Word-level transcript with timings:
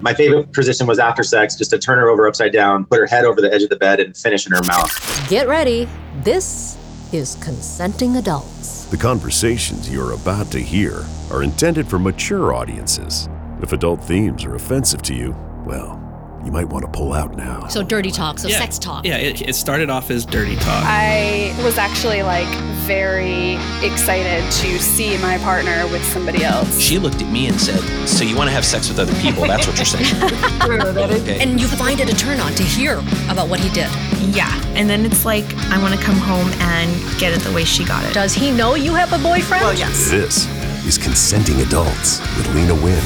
My 0.00 0.14
favorite 0.14 0.52
position 0.52 0.86
was 0.86 0.98
after 0.98 1.22
sex, 1.24 1.56
just 1.56 1.70
to 1.72 1.78
turn 1.78 1.98
her 1.98 2.08
over 2.08 2.28
upside 2.28 2.52
down, 2.52 2.84
put 2.84 2.98
her 3.00 3.06
head 3.06 3.24
over 3.24 3.40
the 3.40 3.52
edge 3.52 3.62
of 3.64 3.68
the 3.68 3.76
bed, 3.76 3.98
and 3.98 4.16
finish 4.16 4.46
in 4.46 4.52
her 4.52 4.62
mouth. 4.64 5.28
Get 5.28 5.48
ready. 5.48 5.88
This 6.22 6.76
is 7.12 7.36
Consenting 7.42 8.16
Adults. 8.16 8.84
The 8.86 8.96
conversations 8.96 9.90
you're 9.90 10.12
about 10.12 10.52
to 10.52 10.60
hear 10.60 11.04
are 11.32 11.42
intended 11.42 11.88
for 11.88 11.98
mature 11.98 12.54
audiences. 12.54 13.28
If 13.60 13.72
adult 13.72 14.04
themes 14.04 14.44
are 14.44 14.54
offensive 14.54 15.02
to 15.02 15.14
you, 15.14 15.36
well, 15.66 16.00
you 16.44 16.52
might 16.52 16.68
want 16.68 16.84
to 16.84 16.90
pull 16.92 17.12
out 17.12 17.36
now. 17.36 17.66
So 17.66 17.82
dirty 17.82 18.12
talk, 18.12 18.38
so 18.38 18.46
Yeah. 18.48 18.58
sex 18.58 18.78
talk. 18.78 19.04
Yeah, 19.04 19.16
it, 19.16 19.42
it 19.48 19.54
started 19.54 19.90
off 19.90 20.10
as 20.12 20.24
dirty 20.24 20.54
talk. 20.56 20.84
I 20.86 21.52
was 21.64 21.76
actually 21.76 22.22
like 22.22 22.46
very 22.88 23.56
excited 23.86 24.50
to 24.50 24.78
see 24.78 25.18
my 25.18 25.36
partner 25.38 25.86
with 25.88 26.02
somebody 26.04 26.42
else. 26.42 26.80
She 26.80 26.98
looked 26.98 27.20
at 27.20 27.30
me 27.30 27.46
and 27.46 27.60
said, 27.60 27.80
So 28.08 28.24
you 28.24 28.34
want 28.34 28.48
to 28.48 28.54
have 28.54 28.64
sex 28.64 28.88
with 28.88 28.98
other 28.98 29.14
people? 29.20 29.46
That's 29.46 29.66
what 29.66 29.76
you're 29.76 29.84
saying. 29.84 30.06
Okay. 30.68 31.40
And 31.40 31.60
you 31.60 31.66
find 31.66 32.00
it 32.00 32.12
a 32.12 32.16
turn 32.16 32.40
on 32.40 32.52
to 32.54 32.62
hear 32.62 32.98
about 33.28 33.48
what 33.48 33.60
he 33.60 33.68
did. 33.70 33.88
Yeah. 34.34 34.50
And 34.74 34.88
then 34.88 35.04
it's 35.04 35.24
like, 35.24 35.44
I 35.70 35.80
want 35.80 35.94
to 35.94 36.00
come 36.00 36.16
home 36.16 36.48
and 36.60 36.90
get 37.18 37.32
it 37.32 37.40
the 37.40 37.52
way 37.52 37.64
she 37.64 37.84
got 37.84 38.04
it. 38.04 38.14
Does 38.14 38.34
he 38.34 38.50
know 38.50 38.74
you 38.74 38.94
have 38.94 39.12
a 39.12 39.18
boyfriend? 39.18 39.64
Well, 39.64 39.74
yes. 39.74 40.10
This 40.10 40.46
is 40.86 40.96
Consenting 40.98 41.60
Adults 41.60 42.20
with 42.36 42.54
Lena 42.54 42.74
Wynn. 42.74 43.02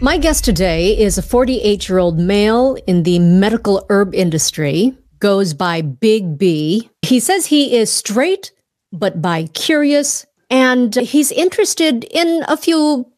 My 0.00 0.18
guest 0.18 0.44
today 0.44 0.96
is 0.96 1.16
a 1.16 1.22
48 1.22 1.88
year 1.88 1.98
old 1.98 2.18
male 2.18 2.76
in 2.86 3.02
the 3.04 3.18
medical 3.18 3.86
herb 3.88 4.14
industry, 4.14 4.96
goes 5.20 5.54
by 5.54 5.80
Big 5.80 6.36
B. 6.36 6.90
He 7.02 7.20
says 7.20 7.46
he 7.46 7.76
is 7.76 7.90
straight, 7.92 8.52
but 8.98 9.20
bi 9.20 9.44
curious, 9.48 10.26
and 10.50 10.94
he's 10.94 11.32
interested 11.32 12.04
in 12.04 12.44
a 12.48 12.56
few 12.56 13.10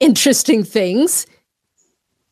interesting 0.00 0.62
things, 0.62 1.26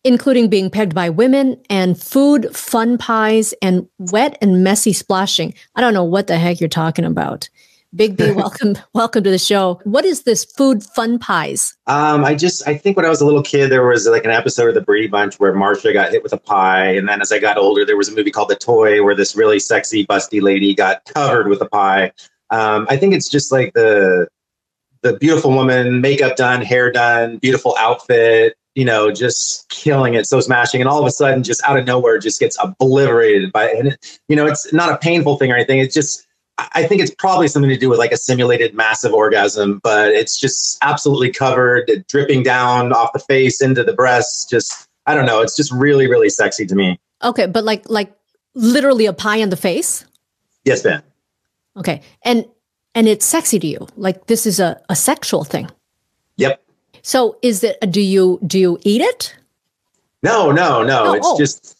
including 0.04 0.48
being 0.48 0.70
pegged 0.70 0.94
by 0.94 1.10
women 1.10 1.60
and 1.68 2.00
food, 2.00 2.54
fun 2.54 2.96
pies, 2.96 3.54
and 3.60 3.88
wet 3.98 4.38
and 4.40 4.62
messy 4.62 4.92
splashing. 4.92 5.54
I 5.74 5.80
don't 5.80 5.94
know 5.94 6.04
what 6.04 6.28
the 6.28 6.38
heck 6.38 6.60
you're 6.60 6.68
talking 6.68 7.04
about. 7.04 7.48
Big 7.94 8.16
B, 8.16 8.30
welcome, 8.32 8.76
welcome 8.92 9.24
to 9.24 9.30
the 9.30 9.38
show. 9.38 9.80
What 9.84 10.04
is 10.04 10.22
this 10.22 10.44
food 10.44 10.82
fun 10.82 11.18
pies? 11.18 11.74
Um, 11.86 12.24
I 12.24 12.34
just, 12.34 12.66
I 12.68 12.76
think 12.76 12.96
when 12.96 13.06
I 13.06 13.08
was 13.08 13.20
a 13.20 13.26
little 13.26 13.42
kid, 13.42 13.70
there 13.70 13.86
was 13.86 14.06
like 14.06 14.24
an 14.24 14.30
episode 14.30 14.68
of 14.68 14.74
the 14.74 14.80
Brady 14.80 15.08
Bunch 15.08 15.40
where 15.40 15.54
Marcia 15.54 15.92
got 15.92 16.10
hit 16.10 16.22
with 16.22 16.32
a 16.32 16.38
pie. 16.38 16.88
And 16.88 17.08
then 17.08 17.20
as 17.20 17.32
I 17.32 17.38
got 17.38 17.56
older, 17.56 17.84
there 17.84 17.96
was 17.96 18.08
a 18.08 18.14
movie 18.14 18.30
called 18.30 18.50
The 18.50 18.56
Toy 18.56 19.02
where 19.02 19.14
this 19.14 19.34
really 19.34 19.58
sexy, 19.58 20.06
busty 20.06 20.42
lady 20.42 20.74
got 20.74 21.04
covered 21.06 21.48
with 21.48 21.62
a 21.62 21.68
pie. 21.68 22.12
Um, 22.50 22.86
I 22.88 22.96
think 22.96 23.14
it's 23.14 23.28
just 23.28 23.52
like 23.52 23.72
the, 23.74 24.28
the 25.02 25.16
beautiful 25.18 25.50
woman, 25.50 26.00
makeup 26.00 26.36
done, 26.36 26.62
hair 26.62 26.90
done, 26.90 27.38
beautiful 27.38 27.74
outfit, 27.78 28.56
you 28.74 28.84
know, 28.84 29.10
just 29.10 29.68
killing 29.68 30.14
it, 30.14 30.26
so 30.26 30.40
smashing. 30.40 30.80
And 30.80 30.88
all 30.88 31.00
of 31.00 31.06
a 31.06 31.10
sudden, 31.10 31.42
just 31.42 31.62
out 31.64 31.78
of 31.78 31.86
nowhere, 31.86 32.18
just 32.18 32.40
gets 32.40 32.56
obliterated 32.62 33.52
by, 33.52 33.70
and 33.70 33.88
it, 33.88 34.20
you 34.28 34.36
know, 34.36 34.46
it's 34.46 34.72
not 34.72 34.92
a 34.92 34.98
painful 34.98 35.38
thing 35.38 35.50
or 35.50 35.56
anything. 35.56 35.78
It's 35.78 35.94
just, 35.94 36.26
I 36.58 36.84
think 36.84 37.02
it's 37.02 37.14
probably 37.14 37.48
something 37.48 37.68
to 37.68 37.76
do 37.76 37.90
with 37.90 37.98
like 37.98 38.12
a 38.12 38.16
simulated 38.16 38.74
massive 38.74 39.12
orgasm, 39.12 39.78
but 39.82 40.12
it's 40.12 40.40
just 40.40 40.78
absolutely 40.82 41.30
covered, 41.30 42.04
dripping 42.08 42.42
down 42.42 42.92
off 42.92 43.12
the 43.12 43.18
face 43.18 43.60
into 43.60 43.84
the 43.84 43.92
breasts. 43.92 44.48
Just, 44.48 44.88
I 45.04 45.14
don't 45.14 45.26
know. 45.26 45.42
It's 45.42 45.54
just 45.54 45.70
really, 45.70 46.08
really 46.08 46.30
sexy 46.30 46.64
to 46.66 46.74
me. 46.74 46.98
Okay, 47.22 47.46
but 47.46 47.64
like 47.64 47.88
like 47.90 48.12
literally 48.54 49.06
a 49.06 49.12
pie 49.12 49.36
in 49.36 49.50
the 49.50 49.56
face. 49.56 50.04
Yes, 50.64 50.82
Ben. 50.82 51.02
Okay, 51.76 52.02
and 52.22 52.46
and 52.94 53.08
it's 53.08 53.26
sexy 53.26 53.58
to 53.58 53.66
you. 53.66 53.86
Like 53.96 54.26
this 54.26 54.46
is 54.46 54.60
a, 54.60 54.80
a 54.88 54.96
sexual 54.96 55.44
thing. 55.44 55.70
Yep. 56.36 56.62
So 57.02 57.38
is 57.42 57.62
it? 57.62 57.78
Do 57.90 58.00
you 58.00 58.38
do 58.46 58.58
you 58.58 58.78
eat 58.82 59.02
it? 59.02 59.36
No, 60.26 60.50
no, 60.50 60.82
no. 60.82 61.04
Oh, 61.06 61.12
it's 61.12 61.26
oh. 61.28 61.38
just, 61.38 61.78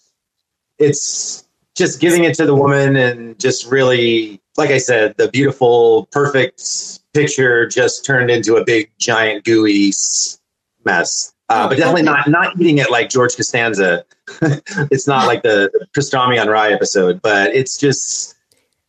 it's 0.78 1.48
just 1.74 2.00
giving 2.00 2.22
it 2.22 2.34
to 2.36 2.46
the 2.46 2.54
woman 2.54 2.94
and 2.94 3.36
just 3.40 3.66
really, 3.66 4.40
like 4.56 4.70
I 4.70 4.78
said, 4.78 5.16
the 5.16 5.26
beautiful, 5.26 6.06
perfect 6.12 6.62
picture 7.12 7.66
just 7.66 8.04
turned 8.04 8.30
into 8.30 8.54
a 8.54 8.64
big, 8.64 8.88
giant, 8.98 9.44
gooey 9.44 9.92
mess. 10.84 11.32
Uh, 11.48 11.64
Oh, 11.64 11.68
but 11.68 11.76
definitely 11.76 12.02
okay. 12.02 12.10
not 12.10 12.28
not 12.28 12.60
eating 12.60 12.78
it 12.78 12.90
like 12.92 13.08
George 13.08 13.34
Costanza. 13.34 14.04
it's 14.92 15.08
not 15.08 15.26
like 15.32 15.42
the, 15.42 15.68
the 15.72 15.86
pastrami 15.92 16.40
on 16.40 16.46
rye 16.48 16.70
episode, 16.70 17.20
but 17.22 17.52
it's 17.52 17.76
just, 17.76 18.35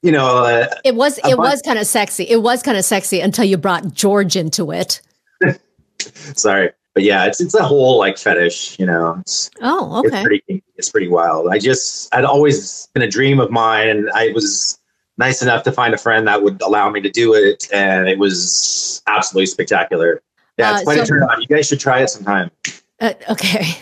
you 0.04 0.12
know, 0.12 0.38
uh, 0.46 0.68
It 0.84 0.96
was 0.96 1.18
it 1.28 1.38
was 1.38 1.62
kind 1.62 1.80
of 1.80 1.88
sexy. 1.88 2.24
It 2.26 2.42
was 2.42 2.62
kind 2.64 2.78
of 2.78 2.86
sexy 2.86 3.20
until 3.20 3.46
you 3.46 3.58
brought 3.58 3.94
George 3.94 4.36
into 4.36 4.72
it. 4.72 5.02
sorry, 6.00 6.72
but 6.94 7.04
yeah, 7.04 7.26
it's 7.26 7.42
it's 7.42 7.54
a 7.56 7.64
whole 7.64 7.98
like 7.98 8.18
fetish. 8.18 8.80
You 8.80 8.86
know, 8.86 9.18
it's 9.22 9.50
Oh, 9.62 10.02
it's 10.04 10.14
okay. 10.14 10.24
pretty 10.24 10.64
it's 10.76 10.90
pretty 10.90 11.08
wild. 11.08 11.48
I 11.50 11.60
just 11.60 12.14
I'd 12.16 12.26
always 12.26 12.88
been 12.94 13.04
a 13.04 13.10
dream 13.10 13.40
of 13.40 13.52
mine, 13.52 13.90
and 13.90 14.10
I 14.12 14.32
was 14.34 14.80
nice 15.18 15.42
enough 15.42 15.64
to 15.64 15.72
find 15.72 15.94
a 15.94 15.98
friend 15.98 16.28
that 16.28 16.44
would 16.44 16.62
allow 16.62 16.90
me 16.90 17.02
to 17.02 17.10
do 17.10 17.34
it, 17.34 17.68
and 17.74 18.08
it 18.08 18.20
was 18.20 19.02
absolutely 19.08 19.48
spectacular. 19.48 20.22
Yeah, 20.58 20.74
it's 20.74 20.82
Uh, 20.82 20.84
quite 20.86 21.00
a 21.00 21.06
turn 21.06 21.24
on. 21.24 21.42
You 21.42 21.48
guys 21.48 21.68
should 21.68 21.80
try 21.80 22.02
it 22.02 22.10
sometime. 22.10 22.52
Uh, 23.00 23.14
okay. 23.30 23.78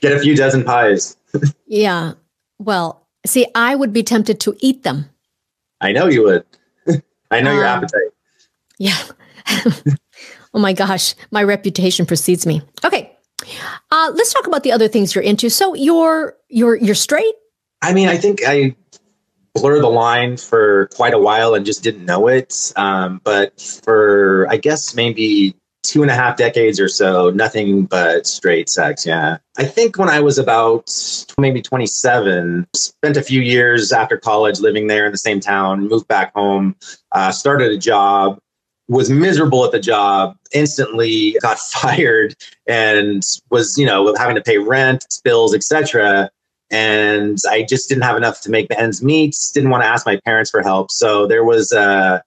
Get 0.00 0.12
a 0.12 0.18
few 0.20 0.36
dozen 0.36 0.64
pies. 0.64 1.16
Yeah. 1.66 2.12
Well, 2.60 3.04
see, 3.26 3.46
I 3.56 3.74
would 3.74 3.92
be 3.92 4.04
tempted 4.04 4.38
to 4.40 4.54
eat 4.60 4.84
them. 4.84 5.10
I 5.80 5.92
know 5.92 6.06
you 6.06 6.22
would. 6.24 6.44
I 7.30 7.40
know 7.40 7.52
your 7.52 7.66
Um, 7.66 7.78
appetite. 7.84 8.12
Yeah. 8.78 8.96
oh 10.54 10.58
my 10.58 10.72
gosh, 10.72 11.14
my 11.30 11.42
reputation 11.42 12.06
precedes 12.06 12.46
me. 12.46 12.62
Okay. 12.84 13.10
Uh, 13.90 14.12
let's 14.14 14.32
talk 14.32 14.46
about 14.46 14.62
the 14.62 14.72
other 14.72 14.88
things 14.88 15.14
you're 15.14 15.24
into. 15.24 15.50
So 15.50 15.74
you're 15.74 16.36
you're 16.48 16.76
you're 16.76 16.94
straight. 16.94 17.34
I 17.82 17.92
mean, 17.92 18.08
I 18.08 18.16
think 18.16 18.40
I 18.46 18.74
blurred 19.54 19.82
the 19.82 19.88
line 19.88 20.36
for 20.36 20.88
quite 20.94 21.14
a 21.14 21.18
while 21.18 21.54
and 21.54 21.66
just 21.66 21.82
didn't 21.82 22.04
know 22.04 22.28
it. 22.28 22.72
Um, 22.76 23.20
but 23.24 23.60
for 23.84 24.46
I 24.50 24.56
guess 24.56 24.94
maybe 24.94 25.54
two 25.84 26.02
and 26.02 26.10
a 26.10 26.14
half 26.14 26.36
decades 26.36 26.80
or 26.80 26.88
so, 26.88 27.30
nothing 27.30 27.84
but 27.84 28.26
straight 28.26 28.68
sex. 28.68 29.06
Yeah. 29.06 29.36
I 29.56 29.64
think 29.64 29.98
when 29.98 30.08
I 30.08 30.20
was 30.20 30.38
about 30.38 30.90
maybe 31.38 31.62
27, 31.62 32.66
spent 32.74 33.16
a 33.16 33.22
few 33.22 33.40
years 33.40 33.92
after 33.92 34.16
college 34.16 34.58
living 34.60 34.88
there 34.88 35.06
in 35.06 35.12
the 35.12 35.18
same 35.18 35.38
town, 35.38 35.88
moved 35.88 36.08
back 36.08 36.34
home, 36.34 36.74
uh, 37.12 37.30
started 37.30 37.70
a 37.70 37.78
job. 37.78 38.38
Was 38.86 39.08
miserable 39.08 39.64
at 39.64 39.72
the 39.72 39.80
job, 39.80 40.36
instantly 40.52 41.38
got 41.40 41.58
fired, 41.72 42.34
and 42.66 43.22
was, 43.50 43.78
you 43.78 43.86
know, 43.86 44.14
having 44.16 44.36
to 44.36 44.42
pay 44.42 44.58
rent, 44.58 45.06
bills, 45.24 45.54
etc 45.54 46.30
and 46.70 47.38
I 47.48 47.62
just 47.62 47.88
didn't 47.88 48.04
have 48.04 48.16
enough 48.16 48.40
to 48.42 48.50
make 48.50 48.68
the 48.68 48.80
ends 48.80 49.02
meet. 49.02 49.36
Didn't 49.52 49.70
want 49.70 49.84
to 49.84 49.88
ask 49.88 50.04
my 50.06 50.18
parents 50.24 50.50
for 50.50 50.62
help, 50.62 50.90
so 50.90 51.26
there 51.26 51.44
was 51.44 51.72
a 51.72 52.22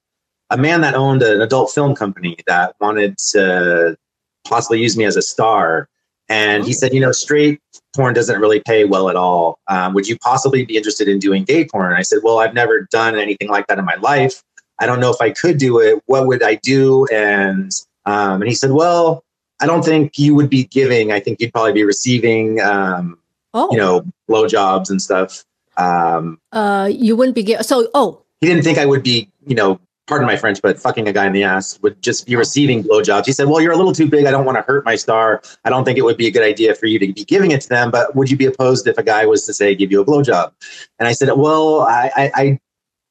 a 0.50 0.58
man 0.58 0.81
that 0.81 0.96
owned 0.96 1.22
an 1.24 1.41
adult 1.41 1.72
film 1.72 1.96
company 1.96 2.38
that 2.47 2.75
wanted 2.80 3.18
to 3.31 3.97
possibly 4.46 4.81
use 4.81 4.96
me 4.97 5.03
as 5.06 5.16
a 5.16 5.22
star, 5.22 5.90
and 6.30 6.66
he 6.66 6.74
said, 6.74 6.94
you 6.94 7.00
know, 7.00 7.12
straight 7.12 7.59
porn 7.96 8.13
doesn't 8.13 8.40
really 8.40 8.59
pay 8.59 8.85
well 8.85 9.09
at 9.09 9.16
all. 9.16 9.59
Um, 9.68 9.94
would 9.94 10.08
you 10.08 10.18
possibly 10.19 10.66
be 10.66 10.78
interested 10.78 11.08
in 11.08 11.19
doing 11.19 11.44
gay 11.44 11.66
porn? 11.66 11.88
And 11.88 11.96
I 11.96 12.02
said, 12.02 12.19
well, 12.24 12.40
I've 12.40 12.53
never 12.53 12.88
done 12.91 13.18
anything 13.18 13.50
like 13.50 13.68
that 13.68 13.80
in 13.80 13.85
my 13.85 13.96
life. 13.96 14.44
I 14.80 14.85
don't 14.85 15.00
know 15.00 15.09
if 15.09 15.22
I 15.22 15.31
could 15.31 15.58
do 15.58 15.80
it. 15.80 16.02
What 16.06 16.28
would 16.28 16.44
I 16.44 16.56
do? 16.56 17.08
And 17.08 17.72
um, 18.06 18.41
and 18.41 18.47
he 18.50 18.56
said, 18.56 18.72
well, 18.72 19.24
I 19.62 19.66
don't 19.66 19.84
think 19.84 20.18
you 20.19 20.35
would 20.35 20.50
be 20.50 20.66
giving. 20.66 21.12
I 21.12 21.19
think 21.19 21.40
you'd 21.40 21.52
probably 21.52 21.74
be 21.74 21.84
receiving. 21.84 22.62
Um, 22.62 23.18
Oh, 23.53 23.72
you 23.72 23.78
know, 23.78 24.03
blowjobs 24.29 24.90
and 24.91 25.02
stuff. 25.02 25.44
Um, 25.78 26.40
uh, 26.52 26.90
you 26.91 27.16
wouldn't 27.16 27.34
be 27.34 27.44
gi- 27.44 27.64
so. 27.64 27.90
Oh, 27.94 28.22
he 28.40 28.46
didn't 28.46 28.64
think 28.64 28.78
I 28.78 28.85
would 28.85 29.02
be, 29.02 29.31
you 29.47 29.56
know, 29.56 29.79
pardon 30.07 30.25
my 30.25 30.38
French, 30.38 30.62
but 30.62 30.79
fucking 30.79 31.07
a 31.07 31.13
guy 31.13 31.28
in 31.28 31.34
the 31.34 31.44
ass 31.44 31.79
would 31.81 32.01
just 32.01 32.25
be 32.25 32.35
receiving 32.35 32.84
blowjobs. 32.84 33.25
He 33.25 33.34
said, 33.34 33.47
"Well, 33.47 33.62
you're 33.62 33.73
a 33.73 33.78
little 33.78 33.91
too 33.91 34.07
big. 34.07 34.25
I 34.25 34.31
don't 34.31 34.45
want 34.45 34.57
to 34.57 34.62
hurt 34.62 34.85
my 34.85 34.95
star. 34.95 35.41
I 35.66 35.69
don't 35.69 35.84
think 35.84 35.97
it 35.97 36.03
would 36.03 36.18
be 36.18 36.28
a 36.28 36.31
good 36.31 36.44
idea 36.44 36.73
for 36.73 36.88
you 36.88 36.97
to 36.99 37.14
be 37.14 37.26
giving 37.26 37.52
it 37.52 37.61
to 37.61 37.70
them. 37.70 37.91
But 37.91 38.16
would 38.16 38.32
you 38.32 38.37
be 38.37 38.46
opposed 38.46 38.87
if 38.87 38.97
a 38.97 39.03
guy 39.03 39.26
was 39.26 39.46
to 39.46 39.53
say 39.53 39.76
give 39.76 39.91
you 39.91 40.02
a 40.02 40.05
blowjob?" 40.05 40.52
And 40.99 41.08
I 41.08 41.11
said, 41.11 41.29
"Well, 41.35 41.82
I, 41.82 42.11
I, 42.16 42.59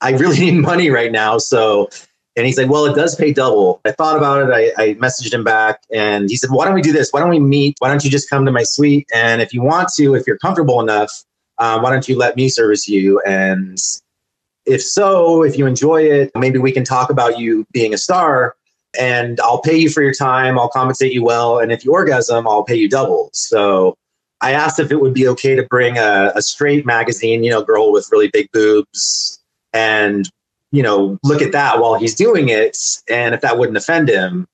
I, 0.01 0.11
really 0.13 0.39
need 0.41 0.61
money 0.61 0.91
right 0.91 1.13
now, 1.13 1.39
so." 1.39 1.89
And 2.39 2.45
he 2.45 2.53
said, 2.53 2.69
Well, 2.69 2.85
it 2.85 2.95
does 2.95 3.17
pay 3.17 3.33
double. 3.33 3.81
I 3.87 3.93
thought 3.93 4.15
about 4.15 4.47
it. 4.47 4.53
I, 4.53 4.83
I 4.83 4.95
messaged 4.97 5.33
him 5.33 5.43
back 5.43 5.81
and 5.91 6.29
he 6.29 6.37
said, 6.37 6.51
Why 6.51 6.67
don't 6.67 6.75
we 6.75 6.83
do 6.83 6.93
this? 6.93 7.11
Why 7.11 7.21
don't 7.21 7.31
we 7.31 7.41
meet? 7.41 7.77
Why 7.79 7.89
don't 7.89 8.05
you 8.05 8.11
just 8.11 8.29
come 8.29 8.45
to 8.45 8.53
my 8.53 8.63
suite? 8.63 9.09
And 9.15 9.41
if 9.41 9.55
you 9.55 9.63
want 9.63 9.89
to, 9.97 10.15
if 10.15 10.27
you're 10.27 10.37
comfortable 10.37 10.83
enough, 10.83 11.25
um, 11.57 11.81
why 11.81 11.91
don't 11.91 12.07
you 12.07 12.19
let 12.19 12.37
me 12.37 12.51
service 12.51 12.87
you? 12.89 13.23
And 13.27 13.79
if 14.67 14.83
so, 14.83 15.43
if 15.43 15.57
you 15.57 15.67
enjoy 15.67 16.03
it, 16.03 16.31
maybe 16.37 16.59
we 16.59 16.73
can 16.73 16.85
talk 16.85 17.11
about 17.11 17.39
you 17.39 17.67
being 17.73 17.95
a 17.95 17.99
star 17.99 18.55
and 18.99 19.41
I'll 19.41 19.61
pay 19.61 19.77
you 19.77 19.91
for 19.91 20.03
your 20.03 20.15
time. 20.15 20.59
I'll 20.59 20.71
compensate 20.71 21.13
you 21.13 21.23
well. 21.23 21.59
And 21.59 21.71
if 21.71 21.85
you 21.85 21.93
orgasm, 21.93 22.49
I'll 22.49 22.65
pay 22.65 22.77
you 22.77 22.89
double. 22.89 23.31
So 23.33 23.97
I 24.41 24.53
asked 24.53 24.79
if 24.81 24.91
it 24.91 25.01
would 25.01 25.15
be 25.15 25.29
okay 25.29 25.55
to 25.55 25.63
bring 25.65 25.99
a, 25.99 26.33
a 26.35 26.43
straight 26.43 26.87
magazine, 26.87 27.45
you 27.45 27.51
know, 27.51 27.63
girl 27.63 27.93
with 27.93 28.09
really 28.11 28.29
big 28.29 28.51
boobs 28.53 29.39
and 29.73 30.29
you 30.73 30.83
know, 30.83 31.19
look 31.23 31.43
at 31.43 31.53
that 31.53 31.81
while 31.81 31.95
he's 31.95 32.15
doing 32.15 32.49
it, 32.49 32.77
and 33.09 33.35
if 33.35 33.41
that 33.41 33.59
wouldn't 33.59 33.79
offend 33.79 34.09
him. 34.09 34.47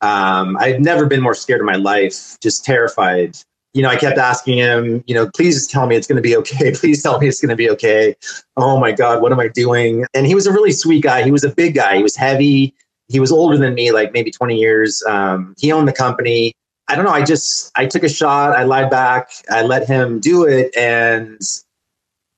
Um, 0.00 0.56
I've 0.58 0.80
never 0.80 1.06
been 1.06 1.20
more 1.20 1.34
scared 1.34 1.60
in 1.60 1.66
my 1.66 1.76
life, 1.76 2.38
just 2.40 2.64
terrified. 2.64 3.36
You 3.76 3.82
know, 3.82 3.90
I 3.90 3.96
kept 3.96 4.16
asking 4.16 4.56
him, 4.56 5.04
you 5.06 5.14
know, 5.14 5.30
please 5.34 5.66
tell 5.66 5.86
me 5.86 5.96
it's 5.96 6.06
going 6.06 6.16
to 6.16 6.22
be 6.22 6.34
okay. 6.34 6.72
Please 6.74 7.02
tell 7.02 7.18
me 7.18 7.28
it's 7.28 7.42
going 7.42 7.50
to 7.50 7.56
be 7.56 7.68
okay. 7.68 8.16
Oh 8.56 8.80
my 8.80 8.90
God, 8.90 9.20
what 9.20 9.32
am 9.32 9.38
I 9.38 9.48
doing? 9.48 10.06
And 10.14 10.26
he 10.26 10.34
was 10.34 10.46
a 10.46 10.52
really 10.52 10.72
sweet 10.72 11.02
guy. 11.02 11.22
He 11.22 11.30
was 11.30 11.44
a 11.44 11.50
big 11.50 11.74
guy. 11.74 11.98
He 11.98 12.02
was 12.02 12.16
heavy. 12.16 12.74
He 13.08 13.20
was 13.20 13.30
older 13.30 13.58
than 13.58 13.74
me, 13.74 13.92
like 13.92 14.14
maybe 14.14 14.30
20 14.30 14.56
years. 14.56 15.02
Um, 15.06 15.54
he 15.58 15.72
owned 15.72 15.86
the 15.86 15.92
company. 15.92 16.54
I 16.88 16.94
don't 16.94 17.04
know. 17.04 17.10
I 17.10 17.22
just, 17.22 17.70
I 17.76 17.84
took 17.84 18.02
a 18.02 18.08
shot. 18.08 18.56
I 18.56 18.62
lied 18.62 18.88
back. 18.88 19.28
I 19.50 19.60
let 19.60 19.86
him 19.86 20.20
do 20.20 20.44
it. 20.44 20.74
And 20.74 21.38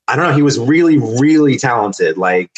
I 0.09 0.17
don't 0.17 0.27
know. 0.27 0.35
He 0.35 0.41
was 0.41 0.59
really, 0.59 0.97
really 0.97 1.57
talented. 1.57 2.17
Like, 2.17 2.51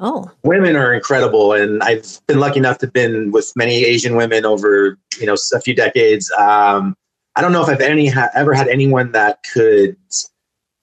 Oh, 0.00 0.30
women 0.42 0.74
are 0.74 0.94
incredible 0.94 1.52
and 1.52 1.82
i've 1.82 2.18
been 2.26 2.40
lucky 2.40 2.58
enough 2.58 2.78
to 2.78 2.86
have 2.86 2.94
been 2.94 3.30
with 3.30 3.52
many 3.54 3.84
asian 3.84 4.16
women 4.16 4.46
over 4.46 4.96
you 5.20 5.26
know 5.26 5.36
a 5.52 5.60
few 5.60 5.74
decades 5.74 6.32
um, 6.38 6.96
i 7.36 7.40
don't 7.40 7.52
know 7.52 7.62
if 7.62 7.68
i've 7.68 7.80
any 7.80 8.08
ha- 8.08 8.30
ever 8.34 8.54
had 8.54 8.68
anyone 8.68 9.12
that 9.12 9.42
could 9.52 9.96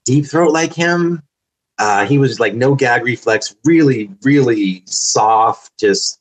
deep 0.10 0.26
throat 0.26 0.52
like 0.52 0.74
him. 0.74 1.22
Uh, 1.78 2.06
he 2.06 2.18
was 2.18 2.40
like 2.40 2.54
no 2.54 2.76
gag 2.76 3.04
reflex 3.06 3.56
really 3.64 4.10
really 4.24 4.84
soft 4.86 5.72
just 5.80 6.20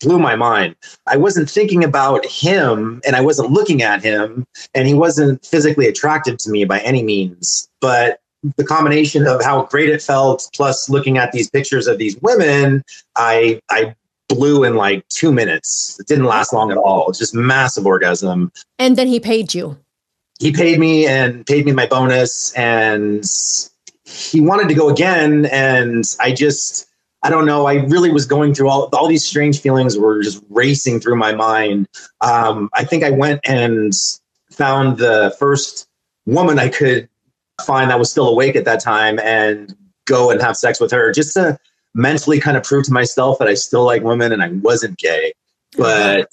blew 0.00 0.18
my 0.18 0.34
mind. 0.34 0.74
I 1.06 1.18
wasn't 1.18 1.48
thinking 1.48 1.84
about 1.84 2.24
him 2.24 3.02
and 3.06 3.14
i 3.14 3.20
wasn't 3.20 3.50
looking 3.50 3.82
at 3.82 4.02
him 4.02 4.46
and 4.74 4.88
he 4.88 4.94
wasn't 4.94 5.44
physically 5.44 5.86
attractive 5.86 6.38
to 6.38 6.50
me 6.50 6.64
by 6.64 6.80
any 6.80 7.02
means. 7.02 7.68
But 7.80 8.20
the 8.56 8.64
combination 8.64 9.26
of 9.26 9.44
how 9.44 9.64
great 9.64 9.90
it 9.90 10.02
felt 10.02 10.48
plus 10.54 10.88
looking 10.88 11.18
at 11.18 11.30
these 11.32 11.50
pictures 11.50 11.86
of 11.86 11.98
these 11.98 12.16
women 12.22 12.82
i 13.16 13.60
i 13.68 13.94
blew 14.30 14.64
in 14.64 14.76
like 14.76 15.06
two 15.08 15.32
minutes. 15.32 15.98
It 16.00 16.06
didn't 16.06 16.24
last 16.24 16.52
long 16.54 16.70
at 16.70 16.78
all. 16.78 17.10
It's 17.10 17.18
just 17.18 17.34
massive 17.34 17.84
orgasm. 17.84 18.50
And 18.78 18.96
then 18.96 19.08
he 19.08 19.20
paid 19.20 19.52
you. 19.52 19.76
he 20.40 20.52
paid 20.52 20.78
me 20.78 21.06
and 21.06 21.44
paid 21.46 21.66
me 21.66 21.72
my 21.72 21.86
bonus 21.86 22.54
and 22.54 23.24
he 24.04 24.40
wanted 24.40 24.68
to 24.68 24.74
go 24.74 24.88
again 24.88 25.44
and 25.52 26.16
i 26.18 26.32
just 26.32 26.86
i 27.22 27.28
don't 27.28 27.44
know 27.44 27.66
i 27.66 27.74
really 27.94 28.10
was 28.10 28.24
going 28.26 28.54
through 28.54 28.68
all 28.68 28.88
all 28.94 29.06
these 29.06 29.24
strange 29.24 29.60
feelings 29.60 29.98
were 29.98 30.22
just 30.22 30.42
racing 30.48 30.98
through 30.98 31.16
my 31.16 31.32
mind. 31.34 31.86
Um, 32.22 32.70
i 32.74 32.84
think 32.84 33.04
i 33.04 33.10
went 33.10 33.40
and 33.44 33.92
found 34.50 34.96
the 34.98 35.36
first 35.38 35.86
woman 36.26 36.58
i 36.58 36.68
could 36.68 37.06
find 37.66 37.90
that 37.90 37.98
was 37.98 38.10
still 38.10 38.28
awake 38.28 38.56
at 38.56 38.64
that 38.64 38.80
time 38.80 39.18
and 39.20 39.76
go 40.06 40.30
and 40.30 40.40
have 40.40 40.56
sex 40.56 40.80
with 40.80 40.90
her 40.90 41.12
just 41.12 41.34
to 41.34 41.58
mentally 41.94 42.40
kind 42.40 42.56
of 42.56 42.62
prove 42.62 42.84
to 42.84 42.92
myself 42.92 43.38
that 43.38 43.48
i 43.48 43.54
still 43.54 43.84
like 43.84 44.02
women 44.02 44.32
and 44.32 44.42
i 44.42 44.48
wasn't 44.48 44.96
gay 44.98 45.32
but 45.76 46.28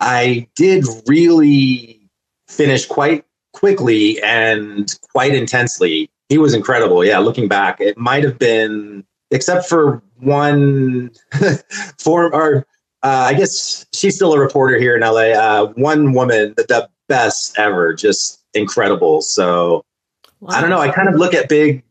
i 0.00 0.46
did 0.54 0.84
really 1.06 2.00
finish 2.48 2.86
quite 2.86 3.24
quickly 3.56 4.22
and 4.22 4.98
quite 5.12 5.34
intensely. 5.34 6.10
He 6.28 6.38
was 6.38 6.54
incredible. 6.54 7.04
Yeah, 7.04 7.18
looking 7.18 7.48
back, 7.48 7.80
it 7.80 7.96
might 7.96 8.22
have 8.22 8.38
been, 8.38 9.04
except 9.30 9.66
for 9.68 10.02
one 10.18 11.10
form, 11.98 12.32
or 12.34 12.66
uh, 13.02 13.26
I 13.28 13.34
guess 13.34 13.86
she's 13.92 14.14
still 14.16 14.34
a 14.34 14.38
reporter 14.38 14.78
here 14.78 14.94
in 14.96 15.02
LA. 15.02 15.32
Uh, 15.32 15.72
one 15.76 16.12
woman, 16.12 16.54
the, 16.56 16.64
the 16.64 16.88
best 17.08 17.58
ever, 17.58 17.94
just 17.94 18.42
incredible. 18.54 19.22
So 19.22 19.84
I 20.48 20.60
don't 20.60 20.70
know. 20.70 20.80
I 20.80 20.90
kind 20.90 21.08
of 21.08 21.14
look 21.14 21.32
at 21.32 21.48
big, 21.48 21.82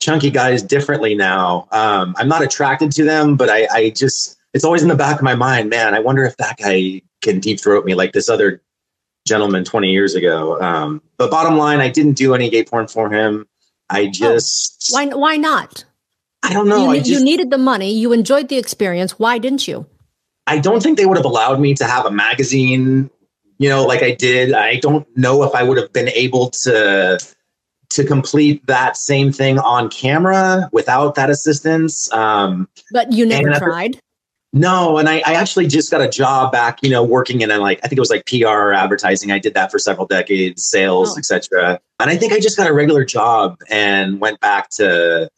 chunky 0.00 0.30
guys 0.30 0.62
differently 0.62 1.14
now. 1.14 1.68
Um, 1.72 2.14
I'm 2.18 2.28
not 2.28 2.42
attracted 2.42 2.92
to 2.92 3.04
them, 3.04 3.36
but 3.36 3.48
I, 3.48 3.66
I 3.72 3.90
just, 3.90 4.36
it's 4.54 4.64
always 4.64 4.82
in 4.82 4.88
the 4.88 4.94
back 4.94 5.16
of 5.16 5.22
my 5.22 5.34
mind, 5.34 5.70
man. 5.70 5.94
I 5.94 5.98
wonder 5.98 6.24
if 6.24 6.36
that 6.36 6.56
guy 6.58 7.02
can 7.22 7.40
deep 7.40 7.60
throat 7.60 7.84
me 7.84 7.94
like 7.94 8.12
this 8.12 8.28
other 8.28 8.62
gentleman 9.26 9.64
20 9.64 9.90
years 9.90 10.14
ago. 10.14 10.60
Um, 10.60 11.02
but 11.16 11.30
bottom 11.30 11.56
line, 11.56 11.80
I 11.80 11.88
didn't 11.88 12.14
do 12.14 12.34
any 12.34 12.48
gay 12.48 12.64
porn 12.64 12.88
for 12.88 13.10
him. 13.12 13.46
I 13.90 14.06
just, 14.06 14.88
Why? 14.90 15.06
Why 15.06 15.36
not? 15.36 15.84
I 16.42 16.52
don't 16.52 16.68
know. 16.68 16.92
you, 16.92 17.00
I 17.00 17.02
you 17.02 17.22
needed 17.22 17.50
the 17.50 17.58
money. 17.58 17.92
You 17.92 18.12
enjoyed 18.12 18.48
the 18.48 18.56
experience. 18.56 19.18
Why 19.18 19.38
didn't 19.38 19.66
you? 19.66 19.86
I 20.46 20.58
don't 20.58 20.82
think 20.82 20.96
they 20.96 21.06
would 21.06 21.16
have 21.16 21.26
allowed 21.26 21.60
me 21.60 21.74
to 21.74 21.84
have 21.84 22.06
a 22.06 22.10
magazine, 22.10 23.10
you 23.58 23.68
know, 23.68 23.84
like 23.84 24.02
I 24.02 24.12
did. 24.12 24.54
I 24.54 24.76
don't 24.76 25.06
know 25.16 25.42
if 25.42 25.54
I 25.54 25.62
would 25.62 25.76
have 25.76 25.92
been 25.92 26.08
able 26.08 26.50
to 26.50 27.18
to 27.90 28.04
complete 28.04 28.66
that 28.66 28.96
same 28.96 29.32
thing 29.32 29.58
on 29.58 29.88
camera 29.88 30.68
without 30.72 31.14
that 31.14 31.30
assistance. 31.30 32.12
Um, 32.12 32.68
But 32.92 33.12
you 33.12 33.24
never 33.26 33.52
I- 33.54 33.58
tried. 33.58 34.00
no, 34.52 34.98
and 34.98 35.08
I, 35.08 35.16
I 35.26 35.34
actually 35.34 35.66
just 35.66 35.90
got 35.90 36.00
a 36.00 36.08
job 36.08 36.52
back, 36.52 36.82
you 36.82 36.90
know, 36.90 37.02
working 37.02 37.40
in 37.40 37.50
a, 37.50 37.58
like 37.58 37.78
I 37.82 37.88
think 37.88 37.96
it 37.96 38.00
was 38.00 38.10
like 38.10 38.26
PR 38.26 38.46
or 38.48 38.74
advertising. 38.74 39.30
I 39.32 39.38
did 39.38 39.54
that 39.54 39.70
for 39.70 39.78
several 39.78 40.06
decades, 40.06 40.64
sales, 40.64 41.14
Oh. 41.14 41.18
etc. 41.18 41.80
And 42.00 42.10
I 42.10 42.16
think 42.16 42.32
I 42.32 42.40
just 42.40 42.56
got 42.56 42.68
a 42.68 42.72
regular 42.72 43.04
job 43.04 43.56
and 43.70 44.20
went 44.20 44.40
back 44.40 44.68
to 44.70 45.30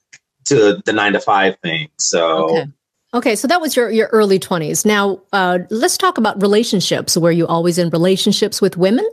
to 0.47 0.83
the 0.85 0.93
nine 0.93 1.13
to 1.13 1.21
five 1.21 1.57
thing. 1.63 1.89
So 1.99 2.51
Okay. 2.51 2.67
Okay, 3.13 3.35
so 3.35 3.49
that 3.49 3.61
was 3.61 3.75
your 3.75 3.91
your 3.91 4.07
early 4.13 4.39
twenties. 4.39 4.85
Now, 4.85 5.21
uh, 5.33 5.59
let's 5.71 5.97
talk 5.99 6.17
about 6.19 6.41
relationships. 6.41 7.17
Were 7.17 7.33
you 7.33 7.45
always 7.47 7.77
in 7.79 7.91
relationships 7.91 8.61
with 8.63 8.77
women? 8.77 9.05